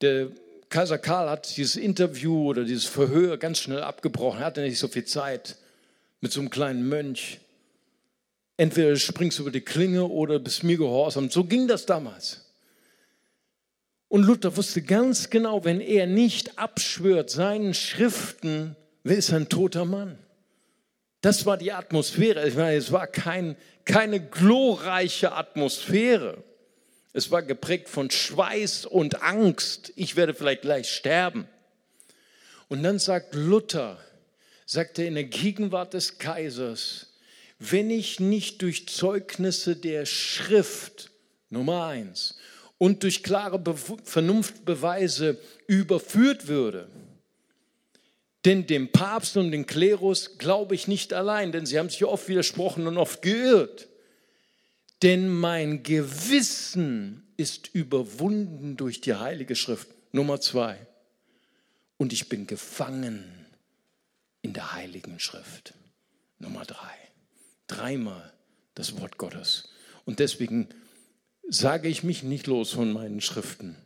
[0.00, 0.30] Der
[0.68, 4.40] Kaiser Karl hat dieses Interview oder dieses Verhör ganz schnell abgebrochen.
[4.40, 5.56] Er hatte nicht so viel Zeit
[6.20, 7.40] mit so einem kleinen Mönch.
[8.56, 11.30] Entweder springst du über die Klinge oder bist mir gehorsam.
[11.30, 12.44] So ging das damals.
[14.08, 19.84] Und Luther wusste ganz genau, wenn er nicht abschwört seinen Schriften, wer ist ein toter
[19.84, 20.18] Mann?
[21.20, 22.46] Das war die Atmosphäre.
[22.46, 26.42] Ich meine, es war kein, keine glorreiche Atmosphäre.
[27.12, 29.92] Es war geprägt von Schweiß und Angst.
[29.96, 31.48] Ich werde vielleicht gleich sterben.
[32.68, 33.98] Und dann sagt Luther,
[34.66, 37.06] sagt er in der Gegenwart des Kaisers,
[37.58, 41.10] wenn ich nicht durch Zeugnisse der Schrift,
[41.50, 42.36] Nummer eins,
[42.76, 46.88] und durch klare Be Vernunftbeweise überführt würde,
[48.44, 52.28] denn dem Papst und dem Klerus glaube ich nicht allein, denn sie haben sich oft
[52.28, 53.87] widersprochen und oft geirrt.
[55.02, 59.88] Denn mein Gewissen ist überwunden durch die Heilige Schrift.
[60.12, 60.86] Nummer zwei.
[61.96, 63.46] Und ich bin gefangen
[64.42, 65.74] in der Heiligen Schrift.
[66.38, 66.94] Nummer drei.
[67.66, 68.32] Dreimal
[68.74, 69.68] das Wort Gottes.
[70.04, 70.68] Und deswegen
[71.48, 73.76] sage ich mich nicht los von meinen Schriften.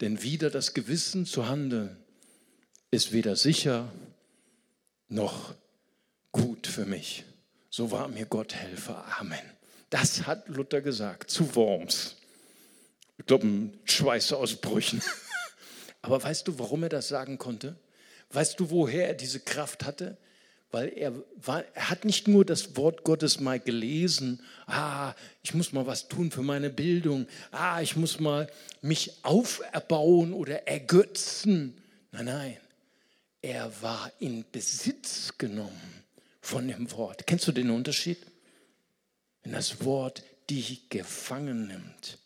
[0.00, 1.96] Denn wieder das Gewissen zu handeln,
[2.90, 3.92] ist weder sicher
[5.08, 5.54] noch
[6.32, 7.24] gut für mich.
[7.70, 9.04] So war mir Gott Helfer.
[9.18, 9.55] Amen.
[9.98, 12.16] Das hat Luther gesagt zu Worms.
[13.16, 15.00] Ich glaube, Schweißausbrüchen.
[16.02, 17.76] Aber weißt du, warum er das sagen konnte?
[18.30, 20.18] Weißt du, woher er diese Kraft hatte?
[20.70, 25.72] Weil er, war, er hat nicht nur das Wort Gottes mal gelesen, ah, ich muss
[25.72, 28.50] mal was tun für meine Bildung, ah, ich muss mal
[28.82, 31.80] mich auferbauen oder ergötzen.
[32.12, 32.56] Nein, nein,
[33.40, 36.04] er war in Besitz genommen
[36.42, 37.26] von dem Wort.
[37.26, 38.18] Kennst du den Unterschied?
[39.46, 42.18] Wenn das Wort dich gefangen nimmt,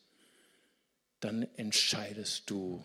[1.20, 2.83] dann entscheidest du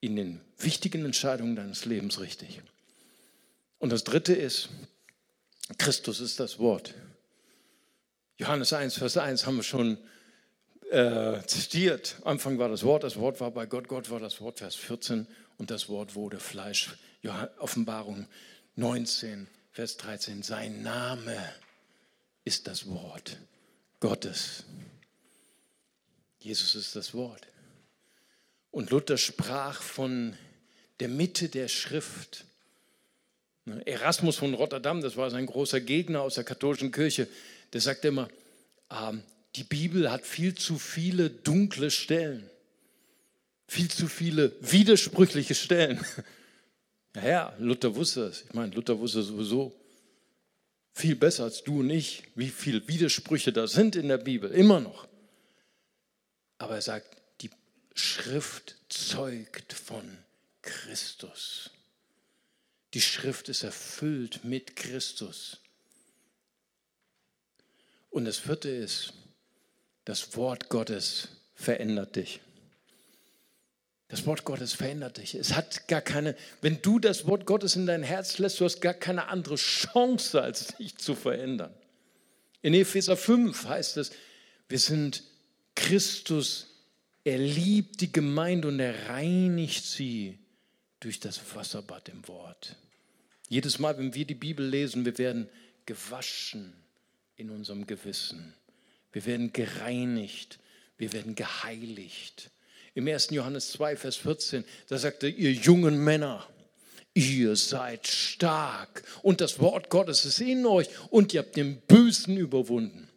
[0.00, 2.60] in den wichtigen Entscheidungen deines Lebens richtig.
[3.78, 4.68] Und das dritte ist,
[5.78, 6.92] Christus ist das Wort.
[8.36, 9.96] Johannes 1, Vers 1 haben wir schon
[10.90, 12.16] äh, zitiert.
[12.24, 15.26] Anfang war das Wort, das Wort war bei Gott, Gott war das Wort, Vers 14
[15.56, 16.94] und das Wort wurde Fleisch.
[17.58, 18.28] Offenbarung
[18.76, 20.42] 19, Vers 13.
[20.42, 21.38] Sein Name
[22.44, 23.38] ist das Wort
[24.00, 24.64] Gottes.
[26.40, 27.46] Jesus ist das Wort.
[28.70, 30.36] Und Luther sprach von
[31.00, 32.44] der Mitte der Schrift.
[33.86, 37.28] Erasmus von Rotterdam, das war sein großer Gegner aus der katholischen Kirche,
[37.72, 38.28] der sagte immer,
[38.90, 39.22] ähm,
[39.56, 42.50] die Bibel hat viel zu viele dunkle Stellen,
[43.66, 46.04] viel zu viele widersprüchliche Stellen.
[47.16, 48.42] Naja, Luther wusste es.
[48.42, 49.72] Ich meine, Luther wusste sowieso
[50.94, 54.80] viel besser als du und ich, wie viele Widersprüche da sind in der Bibel, immer
[54.80, 55.08] noch.
[56.58, 57.50] Aber er sagt, die
[57.94, 60.18] Schrift zeugt von
[60.62, 61.70] Christus.
[62.94, 65.58] Die Schrift ist erfüllt mit Christus.
[68.10, 69.12] Und das vierte ist,
[70.04, 72.40] das Wort Gottes verändert dich.
[74.14, 75.34] Das Wort Gottes verändert dich.
[75.34, 78.80] Es hat gar keine, wenn du das Wort Gottes in dein Herz lässt, du hast
[78.80, 81.74] gar keine andere Chance, als dich zu verändern.
[82.62, 84.12] In Epheser 5 heißt es,
[84.68, 85.24] wir sind
[85.74, 86.68] Christus,
[87.24, 90.38] er liebt die Gemeinde und er reinigt sie
[91.00, 92.76] durch das Wasserbad im Wort.
[93.48, 95.48] Jedes Mal, wenn wir die Bibel lesen, wir werden
[95.86, 96.72] gewaschen
[97.34, 98.54] in unserem Gewissen.
[99.10, 100.60] Wir werden gereinigt,
[100.98, 102.52] wir werden geheiligt.
[102.94, 103.30] Im 1.
[103.30, 106.48] Johannes 2, Vers 14, da sagt er, ihr jungen Männer,
[107.12, 112.36] ihr seid stark und das Wort Gottes ist in euch und ihr habt den Bösen
[112.36, 113.08] überwunden.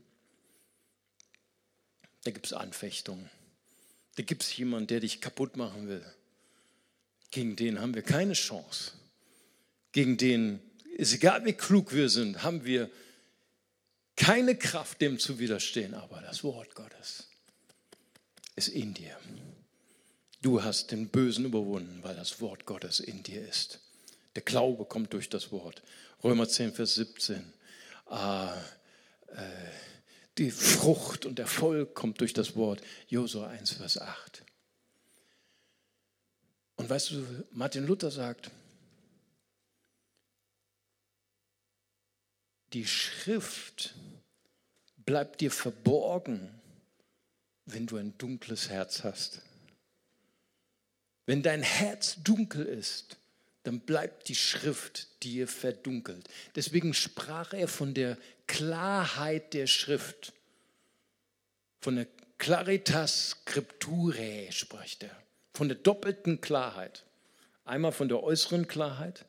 [2.24, 3.30] Da gibt es Anfechtungen.
[4.16, 6.04] Da gibt es jemanden, der dich kaputt machen will.
[7.30, 8.94] Gegen den haben wir keine Chance.
[9.92, 10.60] Gegen den,
[10.96, 12.90] ist egal wie klug wir sind, haben wir
[14.16, 15.94] keine Kraft, dem zu widerstehen.
[15.94, 17.28] Aber das Wort Gottes
[18.56, 19.16] ist in dir.
[20.42, 23.80] Du hast den Bösen überwunden, weil das Wort Gottes in dir ist.
[24.36, 25.82] Der Glaube kommt durch das Wort.
[26.24, 27.54] Römer 10, Vers 17.
[28.06, 28.56] Ah,
[29.30, 29.42] äh,
[30.38, 32.82] die Frucht und Erfolg kommt durch das Wort.
[33.08, 34.44] Josua 1, Vers 8.
[36.76, 38.52] Und weißt du, Martin Luther sagt,
[42.74, 43.96] die Schrift
[44.98, 46.54] bleibt dir verborgen,
[47.66, 49.42] wenn du ein dunkles Herz hast.
[51.28, 53.18] Wenn dein Herz dunkel ist,
[53.64, 56.28] dann bleibt die Schrift dir verdunkelt.
[56.56, 58.18] Deswegen sprach er von der
[58.48, 60.32] Klarheit der Schrift.
[61.82, 62.08] Von der
[62.38, 65.16] Claritas Scripturae spricht er.
[65.54, 67.04] Von der doppelten Klarheit.
[67.66, 69.26] Einmal von der äußeren Klarheit.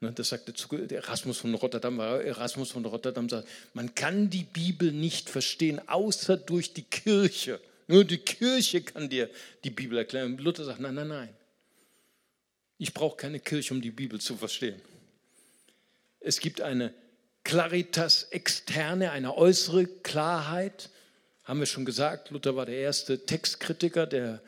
[0.00, 0.52] Ne, das sagte
[0.94, 6.74] Erasmus von Rotterdam, Erasmus von Rotterdam sagt, man kann die Bibel nicht verstehen, außer durch
[6.74, 7.58] die Kirche.
[7.86, 9.30] Nur die Kirche kann dir
[9.62, 10.38] die Bibel erklären.
[10.38, 11.36] Luther sagt, nein, nein, nein.
[12.78, 14.80] Ich brauche keine Kirche, um die Bibel zu verstehen.
[16.20, 16.92] Es gibt eine
[17.44, 20.90] Claritas externe, eine äußere Klarheit.
[21.44, 24.40] Haben wir schon gesagt, Luther war der erste Textkritiker, der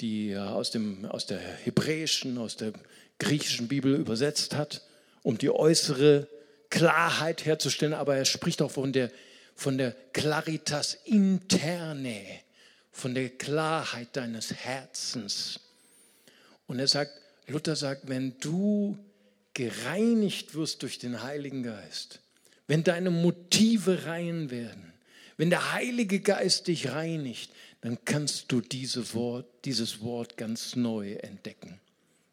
[0.00, 2.72] die aus, dem, aus der hebräischen, aus der
[3.18, 4.82] griechischen Bibel übersetzt hat,
[5.22, 6.28] um die äußere
[6.70, 7.94] Klarheit herzustellen.
[7.94, 9.10] Aber er spricht auch von der,
[9.56, 12.22] von der Claritas interne,
[12.98, 15.60] von der Klarheit deines Herzens.
[16.66, 17.12] Und er sagt,
[17.46, 18.98] Luther sagt, wenn du
[19.54, 22.20] gereinigt wirst durch den Heiligen Geist,
[22.66, 24.92] wenn deine Motive rein werden,
[25.36, 31.12] wenn der Heilige Geist dich reinigt, dann kannst du diese Wort, dieses Wort ganz neu
[31.12, 31.80] entdecken.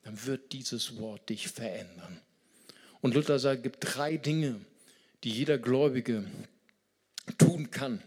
[0.03, 2.19] Dann wird dieses Wort dich verändern.
[3.01, 4.59] Und Luther sagt, es gibt drei Dinge,
[5.23, 6.25] die jeder Gläubige
[7.37, 8.01] tun kann,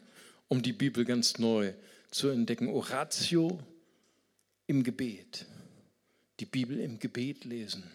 [0.48, 1.72] um die Bibel ganz neu
[2.10, 2.68] zu entdecken.
[2.68, 3.58] Oratio
[4.66, 5.46] im Gebet,
[6.40, 7.90] die Bibel im Gebet lesen.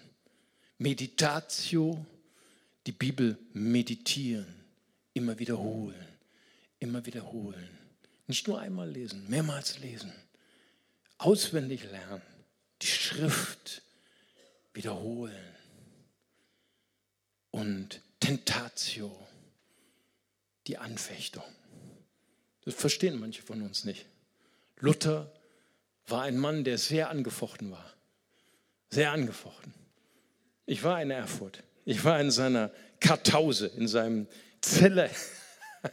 [0.77, 2.05] Meditatio,
[2.85, 4.65] die Bibel meditieren,
[5.13, 6.07] immer wiederholen,
[6.79, 7.69] immer wiederholen.
[8.27, 10.11] Nicht nur einmal lesen, mehrmals lesen.
[11.17, 12.21] Auswendig lernen,
[12.81, 13.81] die Schrift
[14.73, 15.55] wiederholen.
[17.51, 19.15] Und Tentatio,
[20.67, 21.43] die Anfechtung.
[22.65, 24.05] Das verstehen manche von uns nicht.
[24.79, 25.31] Luther
[26.07, 27.93] war ein Mann, der sehr angefochten war.
[28.89, 29.73] Sehr angefochten.
[30.65, 31.63] Ich war in Erfurt.
[31.85, 34.27] Ich war in seiner Kartause, in seinem
[34.61, 35.09] Zelle.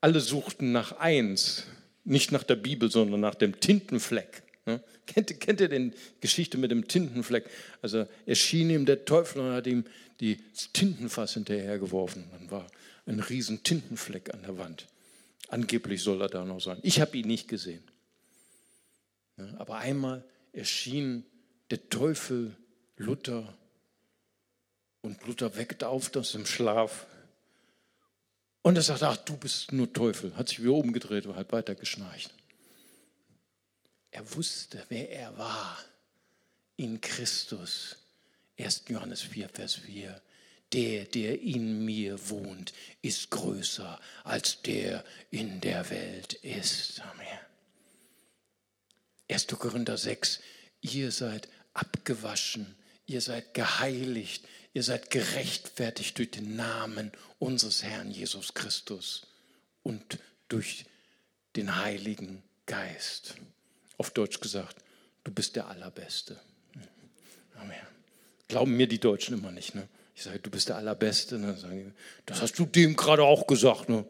[0.00, 1.64] Alle suchten nach eins,
[2.04, 4.42] nicht nach der Bibel, sondern nach dem Tintenfleck.
[4.64, 4.82] Ne?
[5.06, 7.48] Kennt, kennt ihr die Geschichte mit dem Tintenfleck?
[7.82, 9.84] Also erschien ihm der Teufel und hat ihm
[10.20, 12.24] das Tintenfass hinterhergeworfen.
[12.32, 12.66] Dann war
[13.06, 14.86] ein riesen Tintenfleck an der Wand.
[15.48, 16.78] Angeblich soll er da noch sein.
[16.82, 17.84] Ich habe ihn nicht gesehen.
[19.58, 21.24] Aber einmal erschien
[21.70, 22.56] der Teufel
[22.96, 23.56] Luther
[25.02, 27.06] und Luther weckt auf aus dem Schlaf.
[28.62, 30.34] Und er sagt, ach, du bist nur Teufel.
[30.36, 32.34] Hat sich wieder umgedreht und hat weiter geschnarcht.
[34.10, 35.78] Er wusste, wer er war
[36.76, 37.98] in Christus.
[38.58, 38.84] 1.
[38.88, 40.20] Johannes 4, Vers 4.
[40.72, 47.00] Der, der in mir wohnt, ist größer als der in der Welt ist.
[47.00, 47.38] Amen.
[49.28, 49.46] 1.
[49.46, 50.40] Korinther 6.
[50.80, 52.74] Ihr seid abgewaschen,
[53.06, 54.44] ihr seid geheiligt,
[54.74, 59.26] ihr seid gerechtfertigt durch den Namen unseres Herrn Jesus Christus
[59.82, 60.84] und durch
[61.54, 63.34] den Heiligen Geist.
[63.98, 64.76] Auf Deutsch gesagt,
[65.24, 66.38] du bist der Allerbeste.
[67.56, 67.76] Amen.
[68.48, 69.74] Glauben mir die Deutschen immer nicht.
[69.74, 69.88] Ne?
[70.16, 71.38] Ich sage, du bist der Allerbeste.
[71.38, 71.56] Ne?
[71.56, 71.94] Sagen
[72.24, 73.90] das hast du dem gerade auch gesagt.
[73.90, 74.04] Ne?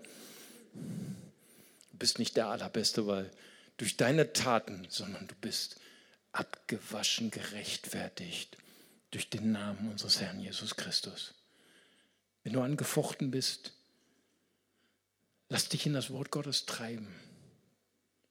[0.73, 3.31] Du bist nicht der Allerbeste, weil
[3.77, 5.81] durch deine Taten, sondern du bist
[6.33, 8.57] abgewaschen, gerechtfertigt
[9.11, 11.35] durch den Namen unseres Herrn Jesus Christus.
[12.45, 13.73] Wenn du angefochten bist,
[15.49, 17.09] lass dich in das Wort Gottes treiben.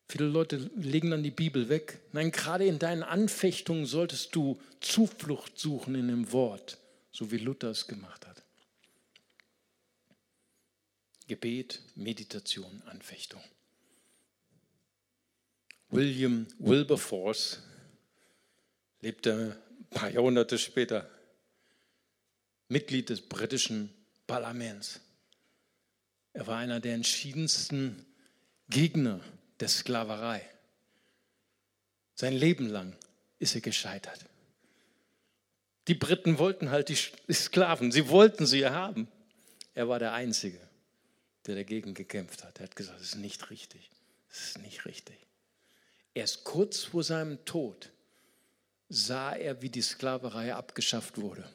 [0.07, 1.99] Viele Leute legen dann die Bibel weg.
[2.13, 6.77] Nein, gerade in deinen Anfechtungen solltest du Zuflucht suchen in dem Wort,
[7.15, 8.43] so wie Luther es gemacht hat.
[11.27, 13.41] Gebet, Meditation, Anfechtung.
[15.89, 17.61] William Wilberforce
[18.99, 21.09] lebte ein paar Jahrhunderte später
[22.67, 23.93] Mitglied des britischen
[24.27, 24.99] Parlaments.
[26.33, 28.05] Er war einer der entschiedensten
[28.67, 29.21] Gegner
[29.61, 30.41] der Sklaverei.
[32.13, 32.93] Sein Leben lang
[33.39, 34.25] ist er gescheitert.
[35.87, 36.95] Die Briten wollten halt die
[37.33, 39.07] Sklaven, sie wollten sie haben.
[39.75, 40.59] Er war der Einzige,
[41.45, 42.59] der dagegen gekämpft hat.
[42.59, 43.91] Er hat gesagt, das ist nicht richtig.
[44.29, 45.17] Das ist nicht richtig.
[46.13, 47.91] Erst kurz vor seinem Tod
[48.89, 51.47] sah er, wie die Sklaverei abgeschafft wurde.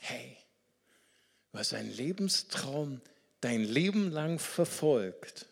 [0.00, 0.36] Hey,
[1.52, 3.00] hast einen Lebenstraum
[3.40, 5.46] dein Leben lang verfolgt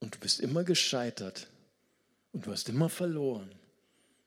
[0.00, 1.48] und du bist immer gescheitert
[2.32, 3.50] und du hast immer verloren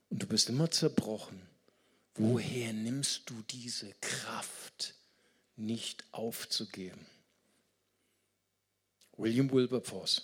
[0.10, 1.42] und du bist immer zerbrochen.
[2.16, 4.96] Woher nimmst du diese Kraft,
[5.56, 7.06] nicht aufzugeben?
[9.18, 10.24] William Wilberforce.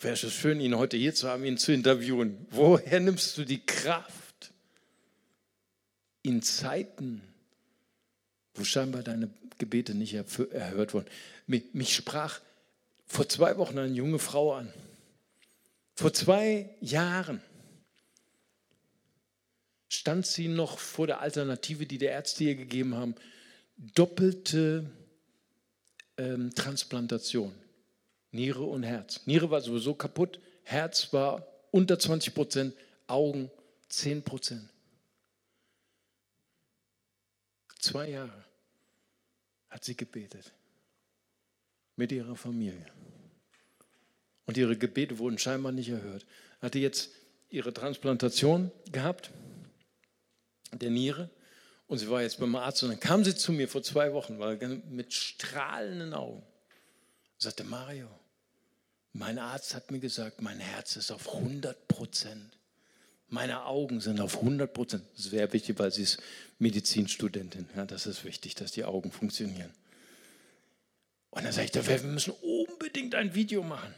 [0.00, 2.46] Wäre es schön, ihn heute hier zu haben, ihn zu interviewen.
[2.50, 4.52] Woher nimmst du die Kraft
[6.22, 7.22] in Zeiten,
[8.54, 11.06] wo scheinbar deine Gebete nicht erhört wurden.
[11.46, 12.40] Mich sprach
[13.06, 14.72] vor zwei Wochen eine junge Frau an.
[15.94, 17.42] Vor zwei Jahren
[20.00, 23.14] stand sie noch vor der Alternative, die der Ärzte ihr gegeben haben,
[23.76, 24.90] doppelte
[26.16, 27.54] ähm, Transplantation,
[28.30, 29.20] Niere und Herz.
[29.26, 32.74] Niere war sowieso kaputt, Herz war unter 20 Prozent,
[33.08, 33.50] Augen
[33.90, 34.70] 10 Prozent.
[37.78, 38.44] Zwei Jahre
[39.68, 40.50] hat sie gebetet
[41.96, 42.86] mit ihrer Familie.
[44.46, 46.24] Und ihre Gebete wurden scheinbar nicht erhört.
[46.62, 47.10] Hatte jetzt
[47.50, 49.30] ihre Transplantation gehabt,
[50.72, 51.30] der Niere,
[51.90, 52.84] und sie war jetzt beim Arzt.
[52.84, 54.54] Und dann kam sie zu mir vor zwei Wochen, war
[54.88, 56.38] mit strahlenden Augen.
[56.38, 58.06] Und sagte, Mario,
[59.12, 62.56] mein Arzt hat mir gesagt, mein Herz ist auf 100 Prozent.
[63.26, 65.02] Meine Augen sind auf 100 Prozent.
[65.16, 66.22] Das wäre wichtig, weil sie ist
[66.60, 67.68] Medizinstudentin.
[67.74, 69.72] Ja, das ist wichtig, dass die Augen funktionieren.
[71.30, 73.92] Und dann sage ich, wir müssen unbedingt ein Video machen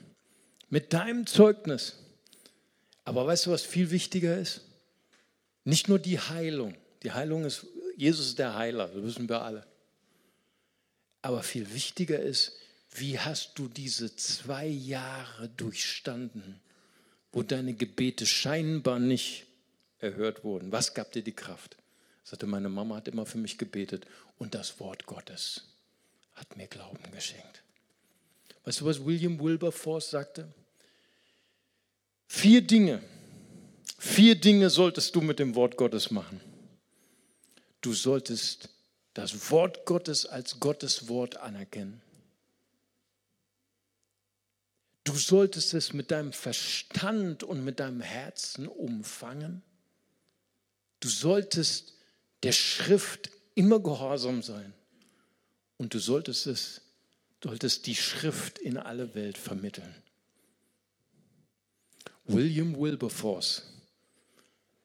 [0.70, 1.98] mit deinem Zeugnis.
[3.04, 4.62] Aber weißt du, was viel wichtiger ist?
[5.64, 6.76] Nicht nur die Heilung.
[7.02, 9.66] Die Heilung ist, Jesus ist der Heiler, das wissen wir alle.
[11.20, 12.58] Aber viel wichtiger ist,
[12.90, 16.60] wie hast du diese zwei Jahre durchstanden,
[17.32, 19.46] wo deine Gebete scheinbar nicht
[19.98, 20.72] erhört wurden?
[20.72, 21.76] Was gab dir die Kraft?
[22.24, 24.06] sagte, meine Mama hat immer für mich gebetet
[24.38, 25.62] und das Wort Gottes
[26.34, 27.62] hat mir Glauben geschenkt.
[28.64, 30.48] Weißt du, was William Wilberforce sagte?
[32.26, 33.02] Vier Dinge,
[34.02, 36.40] vier Dinge solltest du mit dem Wort Gottes machen.
[37.80, 38.68] Du solltest
[39.14, 42.02] das Wort Gottes als Gottes Wort anerkennen.
[45.04, 49.62] Du solltest es mit deinem Verstand und mit deinem Herzen umfangen.
[51.00, 51.94] Du solltest
[52.42, 54.72] der Schrift immer gehorsam sein.
[55.76, 56.80] Und du solltest es,
[57.42, 59.94] solltest die Schrift in alle Welt vermitteln.
[62.24, 63.71] William Wilberforce,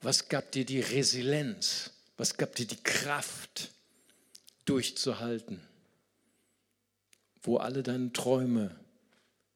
[0.07, 1.91] was gab dir die Resilienz?
[2.15, 3.71] Was gab dir die Kraft,
[4.63, 5.59] durchzuhalten,
[7.41, 8.73] wo alle deine Träume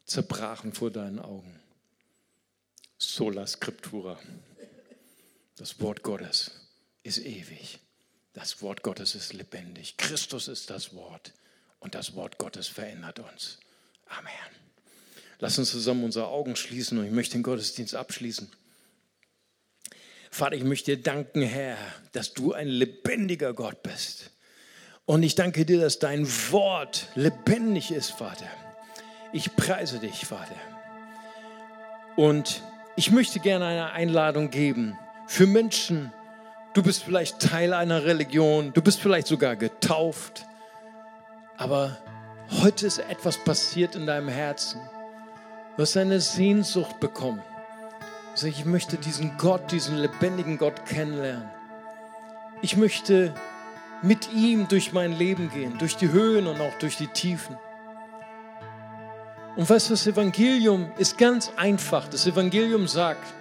[0.03, 1.57] zerbrachen vor deinen Augen?
[2.97, 4.19] Sola Scriptura,
[5.55, 6.51] das Wort Gottes
[7.03, 7.79] ist ewig.
[8.33, 9.95] Das Wort Gottes ist lebendig.
[9.95, 11.31] Christus ist das Wort
[11.79, 13.57] und das Wort Gottes verändert uns.
[14.07, 14.33] Amen.
[15.39, 18.51] Lass uns zusammen unsere Augen schließen und ich möchte den Gottesdienst abschließen.
[20.31, 21.77] Vater, ich möchte dir danken, Herr,
[22.13, 24.31] dass du ein lebendiger Gott bist.
[25.05, 28.47] Und ich danke dir, dass dein Wort lebendig ist, Vater.
[29.33, 30.55] Ich preise dich, Vater.
[32.15, 32.63] Und
[32.95, 36.11] ich möchte gerne eine Einladung geben für Menschen,
[36.73, 40.45] Du bist vielleicht Teil einer Religion, du bist vielleicht sogar getauft,
[41.57, 41.97] aber
[42.61, 44.79] heute ist etwas passiert in deinem Herzen.
[45.75, 47.43] Du hast eine Sehnsucht bekommen.
[48.31, 51.49] Also ich möchte diesen Gott, diesen lebendigen Gott kennenlernen.
[52.61, 53.33] Ich möchte
[54.01, 57.57] mit ihm durch mein Leben gehen, durch die Höhen und auch durch die Tiefen.
[59.57, 62.07] Und weißt du, das Evangelium ist ganz einfach.
[62.07, 63.33] Das Evangelium sagt,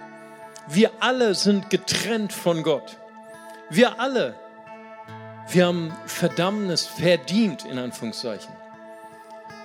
[0.67, 2.97] wir alle sind getrennt von Gott.
[3.69, 4.35] Wir alle,
[5.47, 8.53] wir haben Verdammnis verdient, in Anführungszeichen.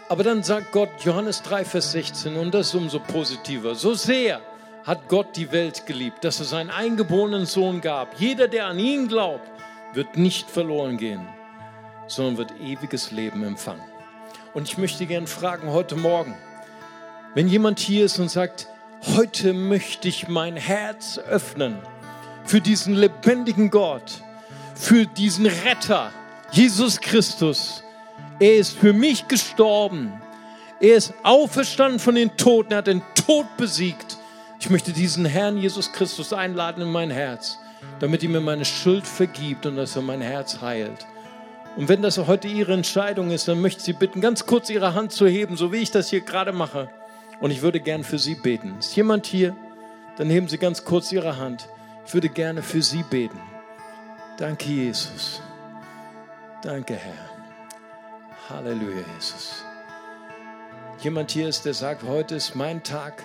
[0.09, 4.41] Aber dann sagt Gott, Johannes 3, Vers 16, und das ist umso positiver, so sehr
[4.87, 8.20] hat Gott die Welt geliebt, dass er seinen eingeborenen Sohn gab.
[8.20, 9.51] Jeder, der an ihn glaubt,
[9.95, 11.26] wird nicht verloren gehen,
[12.07, 13.82] sondern wird ewiges Leben empfangen.
[14.55, 16.37] Und ich möchte gerne fragen heute Morgen,
[17.34, 18.68] wenn jemand hier ist und sagt,
[19.16, 21.78] heute möchte ich mein Herz öffnen
[22.45, 24.22] für diesen lebendigen Gott,
[24.76, 26.12] für diesen Retter,
[26.53, 27.82] Jesus Christus.
[28.39, 30.22] Er ist für mich gestorben.
[30.78, 32.72] Er ist auferstanden von den Toten.
[32.72, 34.16] Er hat den Tod besiegt.
[34.67, 37.61] Ich möchte diesen Herrn Jesus Christus einladen in mein Herz,
[38.01, 41.07] damit er mir meine Schuld vergibt und dass er mein Herz heilt.
[41.77, 44.93] Und wenn das heute Ihre Entscheidung ist, dann möchte ich Sie bitten, ganz kurz Ihre
[44.93, 46.91] Hand zu heben, so wie ich das hier gerade mache.
[47.39, 48.75] Und ich würde gern für Sie beten.
[48.81, 49.55] Ist jemand hier?
[50.17, 51.69] Dann heben Sie ganz kurz Ihre Hand.
[52.05, 53.41] Ich würde gerne für Sie beten.
[54.37, 55.43] Danke, Jesus.
[56.62, 57.31] Danke, Herr.
[58.51, 59.64] Halleluja, Jesus.
[61.03, 63.23] Jemand hier ist, der sagt, heute ist mein Tag.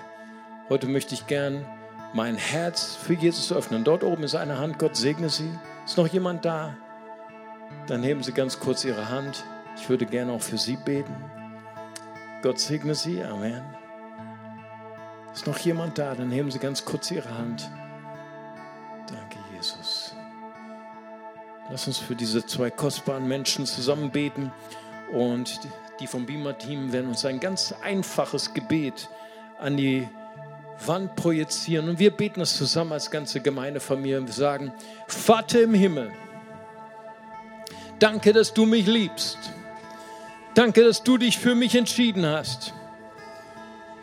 [0.72, 1.66] Heute möchte ich gern
[2.14, 3.84] mein Herz für Jesus öffnen.
[3.84, 4.80] Dort oben ist eine Hand.
[4.80, 5.52] Gott segne Sie.
[5.86, 6.78] Ist noch jemand da?
[7.88, 9.44] Dann heben Sie ganz kurz Ihre Hand.
[9.76, 11.14] Ich würde gerne auch für Sie beten.
[12.42, 13.22] Gott segne Sie.
[13.22, 13.62] Amen.
[15.34, 16.16] Ist noch jemand da?
[16.16, 17.70] Dann heben Sie ganz kurz Ihre Hand.
[21.70, 24.54] Lass uns für diese zwei kostbaren Menschen zusammen beten
[25.12, 25.60] und
[26.00, 29.10] die vom Beamer-Team werden uns ein ganz einfaches Gebet
[29.60, 30.08] an die
[30.88, 34.74] Wand projizieren und wir beten es zusammen als ganze Gemeindefamilie und wir sagen,
[35.08, 36.12] Vater im Himmel,
[38.00, 39.38] danke, dass du mich liebst.
[40.54, 42.74] Danke, dass du dich für mich entschieden hast.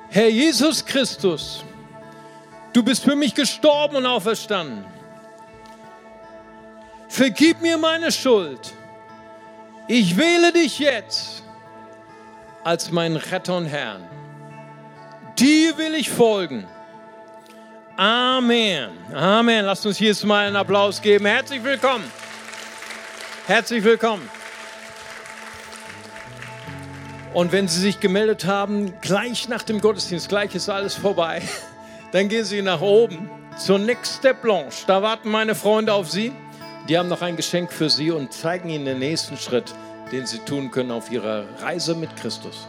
[0.09, 1.63] Herr Jesus Christus,
[2.73, 4.85] du bist für mich gestorben und auferstanden.
[7.09, 8.73] Vergib mir meine Schuld.
[9.89, 11.43] Ich wähle dich jetzt
[12.65, 14.18] als meinen Retter und Herrn.
[15.39, 16.67] Dir will ich folgen.
[17.97, 18.91] Amen.
[19.15, 19.65] Amen.
[19.67, 21.27] Lasst uns hier mal einen Applaus geben.
[21.27, 22.05] Herzlich willkommen.
[23.47, 24.29] Herzlich willkommen.
[27.35, 31.41] Und wenn Sie sich gemeldet haben, gleich nach dem Gottesdienst, gleich ist alles vorbei,
[32.13, 34.75] dann gehen Sie nach oben zur Next Step Lounge.
[34.89, 36.33] Da warten meine Freunde auf Sie.
[36.89, 39.73] Die haben noch ein Geschenk für Sie und zeigen Ihnen den nächsten Schritt,
[40.11, 42.67] den Sie tun können auf Ihrer Reise mit Christus.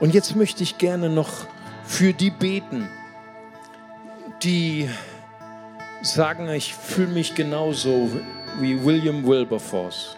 [0.00, 1.46] Und jetzt möchte ich gerne noch
[1.88, 2.86] für die beten,
[4.42, 4.90] die
[6.02, 8.10] sagen, ich fühle mich genauso
[8.60, 10.16] wie William Wilberforce.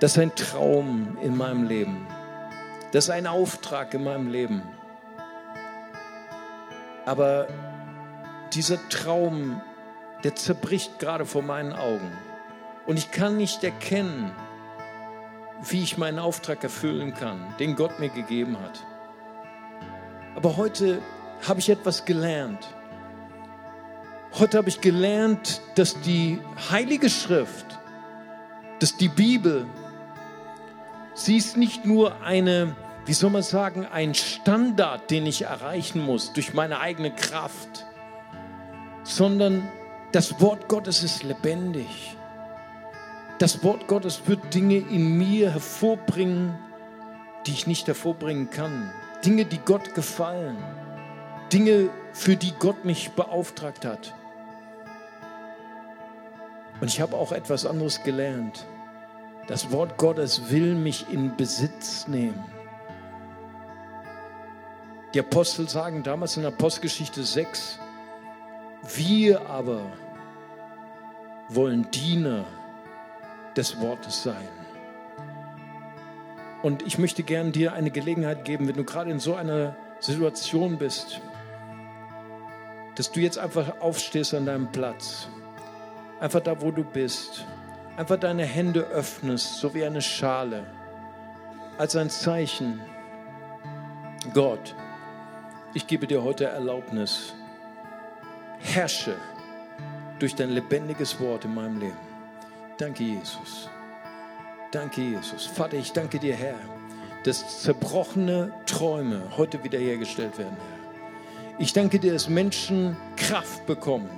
[0.00, 2.06] Das ist ein Traum in meinem Leben.
[2.92, 4.62] Das ist ein Auftrag in meinem Leben.
[7.04, 7.46] Aber
[8.54, 9.60] dieser Traum,
[10.24, 12.10] der zerbricht gerade vor meinen Augen.
[12.86, 14.32] Und ich kann nicht erkennen,
[15.62, 18.82] wie ich meinen Auftrag erfüllen kann, den Gott mir gegeben hat.
[20.36, 21.02] Aber heute
[21.48, 22.68] habe ich etwas gelernt.
[24.38, 26.38] Heute habe ich gelernt, dass die
[26.70, 27.66] Heilige Schrift,
[28.78, 29.66] dass die Bibel
[31.18, 32.76] Sie ist nicht nur eine,
[33.06, 37.86] wie soll man sagen, ein Standard, den ich erreichen muss durch meine eigene Kraft,
[39.02, 39.66] sondern
[40.12, 42.18] das Wort Gottes ist lebendig.
[43.38, 46.54] Das Wort Gottes wird Dinge in mir hervorbringen,
[47.46, 48.90] die ich nicht hervorbringen kann.
[49.26, 50.56] Dinge, die Gott gefallen.
[51.52, 54.14] Dinge, für die Gott mich beauftragt hat.
[56.80, 58.66] Und ich habe auch etwas anderes gelernt.
[59.48, 62.44] Das Wort Gottes will mich in Besitz nehmen.
[65.12, 67.80] Die Apostel sagen damals in Apostelgeschichte 6,
[68.94, 69.80] wir aber
[71.48, 72.44] wollen Diener
[73.56, 74.65] des Wortes sein.
[76.62, 80.78] Und ich möchte gerne dir eine Gelegenheit geben, wenn du gerade in so einer Situation
[80.78, 81.20] bist,
[82.96, 85.28] dass du jetzt einfach aufstehst an deinem Platz,
[86.20, 87.46] einfach da, wo du bist
[87.96, 90.66] einfach deine Hände öffnest, so wie eine Schale,
[91.78, 92.80] als ein Zeichen.
[94.34, 94.74] Gott,
[95.74, 97.34] ich gebe dir heute Erlaubnis.
[98.58, 99.14] Herrsche
[100.18, 101.98] durch dein lebendiges Wort in meinem Leben.
[102.78, 103.68] Danke, Jesus.
[104.72, 105.46] Danke, Jesus.
[105.46, 106.58] Vater, ich danke dir, Herr,
[107.24, 111.58] dass zerbrochene Träume heute wiederhergestellt werden, Herr.
[111.58, 114.10] Ich danke dir, dass Menschen Kraft bekommen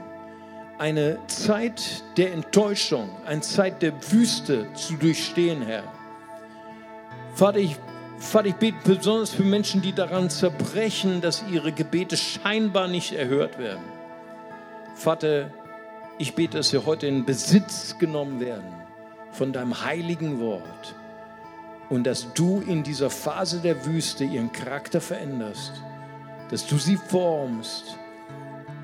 [0.78, 5.82] eine Zeit der Enttäuschung, eine Zeit der Wüste zu durchstehen, Herr.
[7.34, 7.76] Vater, ich,
[8.18, 13.58] Vater, ich bete besonders für Menschen, die daran zerbrechen, dass ihre Gebete scheinbar nicht erhört
[13.58, 13.82] werden.
[14.94, 15.50] Vater,
[16.18, 18.87] ich bete, dass sie heute in Besitz genommen werden
[19.32, 20.94] von deinem heiligen Wort
[21.88, 25.72] und dass du in dieser Phase der Wüste ihren Charakter veränderst,
[26.50, 27.98] dass du sie formst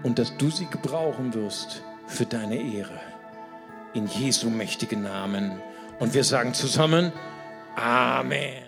[0.03, 3.01] und dass du sie gebrauchen wirst für deine Ehre.
[3.95, 5.53] In Jesu mächtigen Namen.
[5.99, 7.13] Und wir sagen zusammen,
[7.77, 8.64] Amen.